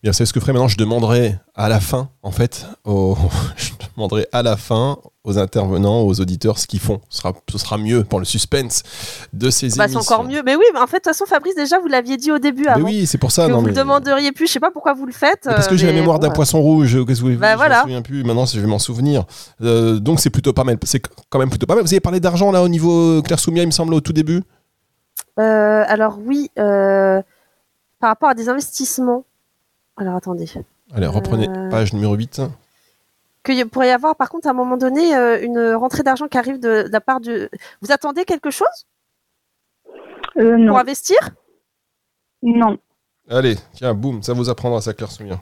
Bien, 0.01 0.13
c'est 0.13 0.25
ce 0.25 0.31
que 0.31 0.39
je 0.39 0.45
ferai 0.45 0.53
maintenant. 0.53 0.69
Je 0.69 0.77
demanderai 0.77 1.37
à 1.55 1.67
la 1.67 1.81
fin, 1.81 2.09
en 2.23 2.31
fait, 2.31 2.65
aux- 2.85 3.17
je 3.57 3.71
demanderai 3.97 4.27
à 4.31 4.41
la 4.43 4.55
fin 4.55 4.97
aux 5.25 5.37
intervenants, 5.37 6.03
aux 6.03 6.21
auditeurs, 6.21 6.57
ce 6.57 6.67
qu'ils 6.67 6.79
font. 6.79 7.01
Ce 7.09 7.17
sera, 7.17 7.33
ce 7.51 7.57
sera 7.57 7.77
mieux 7.77 8.05
pour 8.05 8.19
le 8.19 8.25
suspense 8.25 8.83
de 9.33 9.49
ces 9.49 9.67
Bah, 9.75 9.89
c'est 9.89 9.97
encore 9.97 10.23
mieux. 10.23 10.41
Mais 10.45 10.55
oui, 10.55 10.63
mais 10.73 10.79
en 10.79 10.87
fait, 10.87 10.97
de 10.97 11.01
toute 11.01 11.07
façon, 11.11 11.25
Fabrice, 11.25 11.53
déjà, 11.55 11.79
vous 11.79 11.87
l'aviez 11.89 12.15
dit 12.15 12.31
au 12.31 12.39
début 12.39 12.65
Mais 12.77 12.81
oui, 12.81 13.05
c'est 13.07 13.17
pour 13.17 13.31
ça. 13.33 13.45
que 13.47 13.51
non, 13.51 13.57
vous 13.57 13.63
mais- 13.63 13.69
le 13.71 13.75
demanderiez 13.75 14.31
plus. 14.31 14.47
Je 14.47 14.53
sais 14.53 14.59
pas 14.61 14.71
pourquoi 14.71 14.93
vous 14.93 15.05
le 15.05 15.11
faites. 15.11 15.41
Mais 15.45 15.53
parce 15.55 15.67
que 15.67 15.73
euh, 15.73 15.77
j'ai 15.77 15.87
la 15.87 15.91
mémoire 15.93 16.17
bon, 16.17 16.27
d'un 16.27 16.33
poisson 16.33 16.61
rouge. 16.61 16.93
Qu'est-ce 17.05 17.19
que 17.21 17.25
vous 17.33 17.37
Bah, 17.37 17.51
Je 17.51 17.57
voilà. 17.57 17.79
me 17.79 17.81
souviens 17.81 18.01
plus. 18.01 18.23
Maintenant, 18.23 18.45
je 18.45 18.57
vais 18.57 18.67
m'en 18.67 18.79
souvenir. 18.79 19.25
Euh, 19.61 19.99
donc, 19.99 20.21
c'est 20.21 20.29
plutôt 20.29 20.53
pas 20.53 20.63
mal. 20.63 20.77
C'est 20.83 21.01
quand 21.29 21.39
même 21.39 21.49
plutôt 21.49 21.65
pas 21.67 21.75
mal. 21.75 21.83
Vous 21.83 21.93
avez 21.93 21.99
parlé 21.99 22.21
d'argent 22.21 22.53
là 22.53 22.63
au 22.63 22.69
niveau 22.69 23.21
Claire 23.21 23.37
Soumia, 23.39 23.63
il 23.63 23.67
me 23.67 23.71
semble, 23.71 23.93
au 23.93 23.99
tout 23.99 24.13
début? 24.13 24.43
Euh, 25.39 25.83
alors 25.87 26.17
oui, 26.25 26.49
euh, 26.57 27.21
par 27.99 28.09
rapport 28.11 28.29
à 28.29 28.33
des 28.33 28.47
investissements. 28.47 29.25
Alors 29.99 30.15
attendez. 30.15 30.47
Allez, 30.93 31.05
reprenez 31.07 31.47
Euh. 31.47 31.69
page 31.69 31.93
numéro 31.93 32.15
8. 32.15 32.41
Qu'il 33.43 33.69
pourrait 33.69 33.89
y 33.89 33.91
avoir 33.91 34.15
par 34.15 34.29
contre 34.29 34.47
à 34.47 34.51
un 34.51 34.53
moment 34.53 34.77
donné 34.77 35.15
euh, 35.15 35.39
une 35.41 35.73
rentrée 35.75 36.03
d'argent 36.03 36.27
qui 36.27 36.37
arrive 36.37 36.59
de, 36.59 36.83
de 36.83 36.89
la 36.91 37.01
part 37.01 37.19
de... 37.21 37.49
Vous 37.81 37.91
attendez 37.91 38.25
quelque 38.25 38.49
chose? 38.49 38.87
Euh, 40.37 40.57
non, 40.57 40.69
pour 40.73 40.79
investir? 40.79 41.17
Non. 42.41 42.77
Allez, 43.29 43.55
tiens, 43.73 43.93
boum, 43.93 44.23
ça 44.23 44.33
vous 44.33 44.49
apprendra 44.49 44.81
ça, 44.81 44.93
Claire 44.93 45.11
Soumia. 45.11 45.41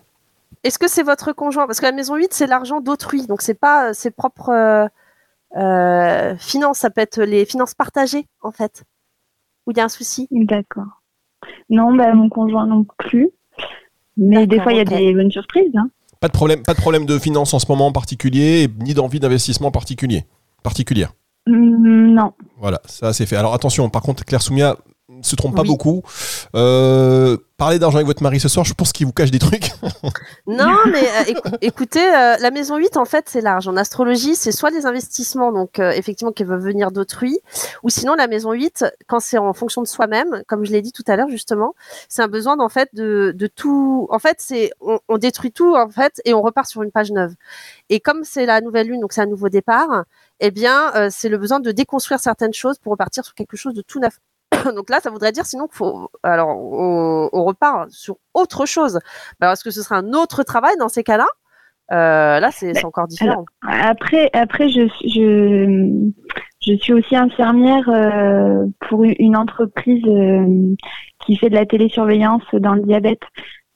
Est-ce 0.63 0.79
que 0.79 0.87
c'est 0.87 1.03
votre 1.03 1.31
conjoint? 1.33 1.67
Parce 1.67 1.79
que 1.79 1.85
la 1.85 1.91
maison 1.91 2.15
8, 2.15 2.33
c'est 2.33 2.47
l'argent 2.47 2.81
d'autrui. 2.81 3.25
Donc 3.27 3.41
c'est 3.41 3.53
pas 3.53 3.89
euh, 3.89 3.93
ses 3.93 4.11
propres 4.11 4.49
euh, 4.49 4.87
euh, 5.55 6.35
finances. 6.37 6.79
Ça 6.79 6.89
peut 6.89 7.01
être 7.01 7.21
les 7.21 7.45
finances 7.45 7.75
partagées 7.75 8.27
en 8.41 8.51
fait. 8.51 8.83
Où 9.65 9.71
il 9.71 9.77
y 9.77 9.81
a 9.81 9.83
un 9.85 9.89
souci. 9.89 10.27
D'accord. 10.31 11.01
Non, 11.69 11.93
bah 11.95 12.13
mon 12.13 12.29
conjoint 12.29 12.65
non 12.65 12.85
plus. 12.97 13.29
Mais 14.17 14.47
des 14.47 14.59
fois 14.59 14.73
il 14.73 14.77
y 14.77 14.81
a 14.81 14.85
des 14.85 15.13
bonnes 15.13 15.31
surprises. 15.31 15.71
Hein. 15.75 15.89
Pas 16.19 16.27
de 16.27 16.33
problème, 16.33 16.63
pas 16.63 16.73
de 16.73 16.79
problème 16.79 17.05
de 17.05 17.19
finance 17.19 17.53
en 17.53 17.59
ce 17.59 17.65
moment 17.69 17.87
en 17.87 17.91
particulier, 17.91 18.67
ni 18.79 18.93
d'envie 18.93 19.19
d'investissement 19.19 19.71
particulier, 19.71 20.25
particulière. 20.63 21.13
Hum, 21.47 22.13
non. 22.13 22.33
Voilà, 22.59 22.81
ça 22.85 23.13
c'est 23.13 23.25
fait. 23.25 23.35
Alors 23.35 23.53
attention, 23.53 23.89
par 23.89 24.01
contre, 24.01 24.25
Claire 24.25 24.41
Soumia 24.41 24.75
ne 25.09 25.23
se 25.23 25.35
trompe 25.35 25.55
pas 25.55 25.63
beaucoup. 25.63 26.01
Euh, 26.57 27.37
parlez 27.57 27.77
d'argent 27.77 27.97
avec 27.97 28.07
votre 28.07 28.23
mari 28.23 28.39
ce 28.39 28.49
soir, 28.49 28.65
je 28.65 28.73
pense 28.73 28.91
qu'il 28.91 29.05
vous 29.05 29.13
cache 29.13 29.31
des 29.31 29.39
trucs. 29.39 29.71
Non, 30.47 30.75
mais 30.89 31.03
euh, 31.03 31.23
écou- 31.33 31.57
écoutez, 31.61 32.01
euh, 32.03 32.37
la 32.39 32.51
maison 32.51 32.77
8, 32.77 32.95
en 32.95 33.03
fait, 33.03 33.25
c'est 33.27 33.41
large. 33.41 33.67
En 33.67 33.75
astrologie, 33.75 34.35
c'est 34.35 34.53
soit 34.53 34.71
des 34.71 34.85
investissements, 34.85 35.51
donc 35.51 35.79
effectivement, 35.79 36.31
qui 36.31 36.45
veulent 36.45 36.61
venir 36.61 36.91
d'autrui, 36.91 37.37
ou 37.83 37.89
sinon 37.89 38.15
la 38.15 38.27
maison 38.27 38.53
8, 38.53 38.85
quand 39.07 39.19
c'est 39.19 39.37
en 39.37 39.53
fonction 39.53 39.81
de 39.81 39.87
soi-même, 39.87 40.41
comme 40.47 40.65
je 40.65 40.71
l'ai 40.71 40.81
dit 40.81 40.93
tout 40.93 41.03
à 41.07 41.15
l'heure, 41.17 41.27
justement, 41.29 41.75
c'est 42.07 42.21
un 42.21 42.27
besoin, 42.29 42.57
en 42.59 42.69
fait, 42.69 42.89
de, 42.93 43.33
tout. 43.55 44.07
En 44.09 44.19
fait, 44.19 44.37
c'est 44.39 44.71
on, 44.79 44.99
on 45.09 45.17
détruit 45.17 45.51
tout, 45.51 45.75
en 45.75 45.89
fait, 45.89 46.21
et 46.25 46.33
on 46.33 46.41
repart 46.41 46.67
sur 46.67 46.81
une 46.81 46.91
page 46.91 47.11
neuve. 47.11 47.33
Et 47.89 47.99
comme 47.99 48.23
c'est 48.23 48.45
la 48.45 48.61
nouvelle 48.61 48.87
lune, 48.87 49.01
donc 49.01 49.11
c'est 49.13 49.21
un 49.21 49.25
nouveau 49.25 49.49
départ, 49.49 50.05
eh 50.39 50.51
bien, 50.51 51.09
c'est 51.09 51.29
le 51.29 51.37
besoin 51.37 51.59
de 51.59 51.71
déconstruire 51.71 52.19
certaines 52.21 52.53
choses 52.53 52.77
pour 52.77 52.91
repartir 52.91 53.25
sur 53.25 53.33
quelque 53.35 53.57
chose 53.57 53.73
de 53.73 53.81
tout 53.81 53.99
neuf. 53.99 54.19
Donc 54.75 54.89
là, 54.89 54.99
ça 55.01 55.09
voudrait 55.09 55.31
dire 55.31 55.45
sinon 55.45 55.67
qu'il 55.67 55.77
faut. 55.77 56.09
Alors, 56.23 56.49
on, 56.49 57.29
on 57.31 57.43
repart 57.43 57.89
sur 57.91 58.17
autre 58.33 58.65
chose. 58.65 58.99
Alors, 59.39 59.53
est-ce 59.53 59.63
que 59.63 59.71
ce 59.71 59.81
sera 59.81 59.97
un 59.97 60.13
autre 60.13 60.43
travail 60.43 60.75
dans 60.79 60.89
ces 60.89 61.03
cas-là 61.03 61.27
Euh, 61.91 62.39
Là, 62.39 62.49
c'est 62.51 62.73
c'est 62.73 62.85
encore 62.85 63.07
différent. 63.07 63.45
Après, 63.61 64.29
après 64.33 64.69
je, 64.69 64.87
je, 65.05 66.11
je 66.61 66.77
suis 66.77 66.93
aussi 66.93 67.15
infirmière 67.15 67.87
euh, 67.89 68.65
pour 68.89 69.03
une 69.03 69.35
entreprise 69.35 70.03
euh, 70.07 70.75
qui 71.25 71.35
fait 71.37 71.49
de 71.49 71.55
la 71.55 71.65
télésurveillance 71.65 72.43
dans 72.53 72.73
le 72.73 72.83
diabète. 72.83 73.21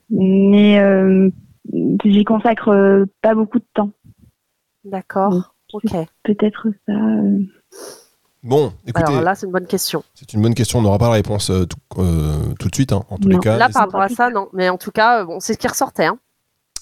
Mais 0.10 0.82
j'y 2.04 2.24
consacre 2.26 3.06
pas 3.22 3.34
beaucoup 3.34 3.60
de 3.60 3.68
temps. 3.74 3.92
D'accord. 4.84 5.56
Ok. 5.74 5.92
Peut-être 6.24 6.68
ça. 6.86 6.94
Bon, 8.44 8.74
écoutez, 8.88 9.06
Alors 9.08 9.22
là, 9.22 9.36
c'est 9.36 9.46
une 9.46 9.52
bonne 9.52 9.68
question. 9.68 10.04
c'est 10.16 10.34
une 10.34 10.42
bonne 10.42 10.56
question, 10.56 10.80
on 10.80 10.82
n'aura 10.82 10.98
pas 10.98 11.08
la 11.08 11.14
réponse 11.14 11.52
euh, 11.52 11.66
tout, 11.66 11.78
euh, 12.02 12.54
tout 12.60 12.70
de 12.70 12.76
suite, 12.76 12.92
hein, 12.92 13.04
en 13.10 13.18
tous 13.18 13.28
les 13.28 13.36
Non. 13.36 13.42
cas. 13.42 13.56
Là, 13.58 13.68
Mais 13.68 13.74
par 13.74 13.84
rapport 13.84 14.02
à 14.02 14.10
ça, 14.10 14.30
non. 14.32 14.48
Mais 14.54 14.70
en 14.70 14.78
tout 14.78 14.90
cas, 14.92 15.22
euh, 15.22 15.26
bon, 15.26 15.40
c'est 15.40 15.54
ce 15.54 15.58
qui 15.60 15.68
ressortait. 15.68 16.06
Hein. 16.06 16.18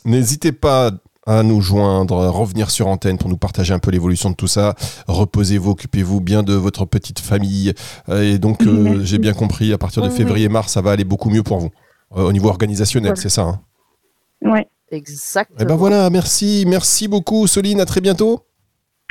N'hésitez 0.06 0.54
pas 0.54 0.92
à 1.28 1.44
nous 1.44 1.60
joindre, 1.62 2.24
à 2.24 2.30
revenir 2.30 2.72
sur 2.72 2.88
antenne 2.88 3.18
pour 3.18 3.30
nous 3.30 3.38
partager 3.38 3.74
un 3.74 3.80
peu 3.80 3.92
l'évolution 3.92 4.30
de 4.30 4.36
tout 4.36 4.48
ça. 4.48 4.74
Reposez-vous, 5.08 5.72
occupez-vous 5.72 6.22
bien 6.22 6.44
de 6.44 6.54
votre 6.54 6.86
petite 6.86 7.20
famille. 7.20 7.74
Et 8.10 8.40
donc, 8.40 8.64
euh, 8.66 8.72
Merci. 8.72 9.06
j'ai 9.06 9.18
bien 9.20 9.34
compris, 9.34 9.74
à 9.74 9.78
partir 9.78 10.02
de 10.02 10.08
Oui, 10.08 10.16
février-mars, 10.16 10.72
ça 10.72 10.82
va 10.82 10.92
aller 10.92 11.04
beaucoup 11.04 11.30
mieux 11.30 11.44
pour 11.44 11.60
vous. 11.60 11.70
Euh, 12.16 12.24
au 12.24 12.32
niveau 12.32 12.48
organisationnel, 12.48 13.18
c'est 13.18 13.30
ça. 13.30 13.42
hein. 13.44 13.62
Ouais. 14.42 14.68
Exactement. 14.92 15.58
Eh 15.62 15.66
ben 15.66 15.76
voilà, 15.76 16.10
merci, 16.10 16.64
merci 16.66 17.08
beaucoup, 17.08 17.46
Soline, 17.46 17.80
à 17.80 17.86
très 17.86 18.02
bientôt. 18.02 18.40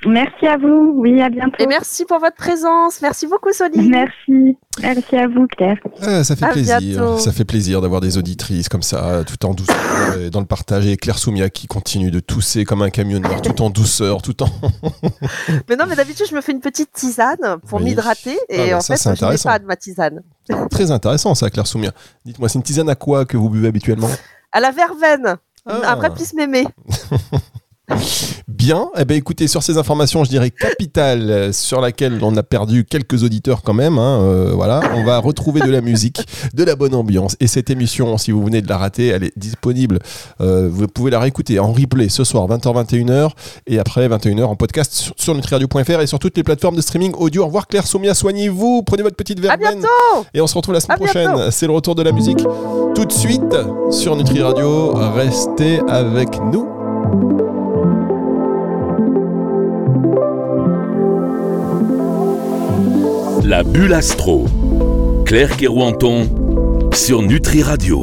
Merci 0.07 0.47
à 0.47 0.57
vous. 0.57 0.93
Oui, 0.97 1.21
à 1.21 1.29
bientôt. 1.29 1.57
Et 1.59 1.67
merci 1.67 2.05
pour 2.05 2.21
votre 2.21 2.37
présence. 2.37 3.03
Merci 3.03 3.27
beaucoup, 3.27 3.53
Soline. 3.53 3.91
Merci. 3.91 4.57
Merci 4.81 5.17
à 5.17 5.27
vous, 5.27 5.49
Claire. 5.49 5.77
Ah, 6.03 6.23
ça 6.23 6.37
fait 6.37 6.45
À 6.45 6.51
plaisir. 6.51 6.79
bientôt. 6.79 7.19
Ça 7.19 7.33
fait 7.33 7.45
plaisir 7.45 7.81
d'avoir 7.81 8.01
des 8.01 8.17
auditrices 8.17 8.69
comme 8.69 8.83
ça, 8.83 9.25
tout 9.27 9.45
en 9.45 9.55
douceur, 9.55 9.77
et 10.21 10.31
dans 10.31 10.39
le 10.39 10.47
partage. 10.47 10.87
Et 10.87 10.97
Claire 10.97 11.19
Soumia 11.19 11.51
qui 11.51 11.67
continue 11.67 12.13
de 12.13 12.21
tousser 12.21 12.65
comme 12.65 12.83
un 12.83 12.91
camionneur, 12.91 13.43
tout 13.43 13.61
en 13.61 13.71
douceur, 13.71 14.23
tout 14.23 14.41
en. 14.45 14.49
Mais 15.69 15.75
non, 15.75 15.85
mais 15.89 15.97
d'habitude, 15.97 16.27
je 16.31 16.35
me 16.35 16.41
fais 16.43 16.53
une 16.53 16.61
petite 16.61 16.93
tisane 16.93 17.59
pour 17.67 17.81
Oui. 17.81 17.87
m'hydrater. 17.87 18.39
Et 18.49 18.61
Ah, 18.61 18.71
bah 18.71 18.77
en 18.77 18.81
ça, 18.81 18.95
fait, 18.95 18.99
c'est 18.99 19.05
je 19.05 19.09
n'ai 19.09 19.13
intéressant. 19.15 19.49
pas 19.49 19.59
de 19.59 19.65
ma 19.67 19.75
tisane. 19.77 20.23
Très 20.71 20.91
intéressant 20.93 21.35
ça, 21.35 21.51
Claire 21.51 21.67
Soumia. 21.67 21.91
Dites-moi, 22.25 22.49
c'est 22.49 22.59
une 22.59 22.63
tisane 22.63 22.89
à 22.89 22.95
quoi 22.95 23.25
que 23.25 23.37
vous 23.37 23.49
buvez 23.51 23.67
habituellement? 23.69 24.09
À 24.53 24.61
la 24.61 24.71
verveine. 24.71 25.37
Ah. 25.67 25.93
Un 25.93 25.97
vrai 25.97 26.11
pisse 26.15 26.35
mémé. 26.35 26.67
Bien. 28.49 28.89
Eh 28.99 29.05
ben, 29.05 29.17
écoutez, 29.17 29.47
sur 29.49 29.63
ces 29.63 29.79
informations, 29.79 30.25
je 30.25 30.31
dirais 30.31 30.51
capitales, 30.51 31.31
euh, 31.31 31.53
sur 31.53 31.81
laquelle 31.81 32.19
on 32.23 32.37
a 32.37 32.43
perdu 32.43 32.85
quelques 32.85 33.23
auditeurs 33.23 33.63
quand 33.63 33.73
même. 33.75 33.99
hein, 33.99 34.21
euh, 34.23 34.53
voilà, 34.55 34.81
on 34.95 35.05
va 35.05 35.19
retrouver 35.19 35.61
de 35.61 35.71
la 35.71 35.81
musique, 35.81 36.21
de 36.55 36.65
la 36.65 36.77
bonne 36.77 36.95
ambiance. 36.95 37.37
Et 37.41 37.47
cette 37.47 37.71
émission, 37.71 38.19
si 38.19 38.31
vous 38.31 38.45
venez 38.45 38.61
de 38.63 38.69
la 38.69 38.77
rater, 38.79 39.09
elle 39.09 39.25
est 39.25 39.33
disponible. 39.39 39.99
Euh, 40.41 40.69
vous 40.71 40.87
pouvez 40.89 41.11
la 41.11 41.21
réécouter 41.21 41.59
en 41.59 41.73
replay 41.73 42.09
ce 42.09 42.25
soir, 42.25 42.47
20h-21h, 42.49 43.31
et 43.67 43.79
après 43.79 44.09
21h 44.09 44.45
en 44.45 44.57
podcast 44.57 44.93
sur, 44.93 45.15
sur 45.17 45.35
nutriradio.fr 45.35 46.01
et 46.01 46.07
sur 46.07 46.19
toutes 46.19 46.37
les 46.37 46.43
plateformes 46.43 46.77
de 46.77 46.83
streaming 46.83 47.13
audio. 47.17 47.43
Au 47.43 47.47
revoir 47.47 47.67
Claire 47.69 47.87
Soumia, 47.87 48.15
soignez-vous, 48.15 48.83
prenez 48.83 49.03
votre 49.03 49.17
petite 49.17 49.39
À 49.41 49.57
verveine. 49.57 49.79
bientôt. 49.81 50.27
Et 50.35 50.41
on 50.41 50.47
se 50.47 50.55
retrouve 50.55 50.75
la 50.75 50.81
semaine 50.81 50.97
À 50.97 51.05
prochaine. 51.05 51.51
C'est 51.51 51.67
le 51.67 51.73
retour 51.73 51.95
de 51.95 52.03
la 52.03 52.13
musique. 52.13 52.45
Tout 52.95 53.05
de 53.05 53.13
suite 53.13 53.57
sur 53.91 54.17
Nutri 54.17 54.43
Radio. 54.43 54.93
Restez 54.95 55.81
avec 55.89 56.29
nous. 56.53 56.78
La 63.49 63.63
bulle 63.63 63.95
astro. 63.95 64.45
Claire 65.25 65.57
Kerouanton 65.57 66.91
sur 66.93 67.23
Nutri 67.23 67.63
Radio. 67.63 67.97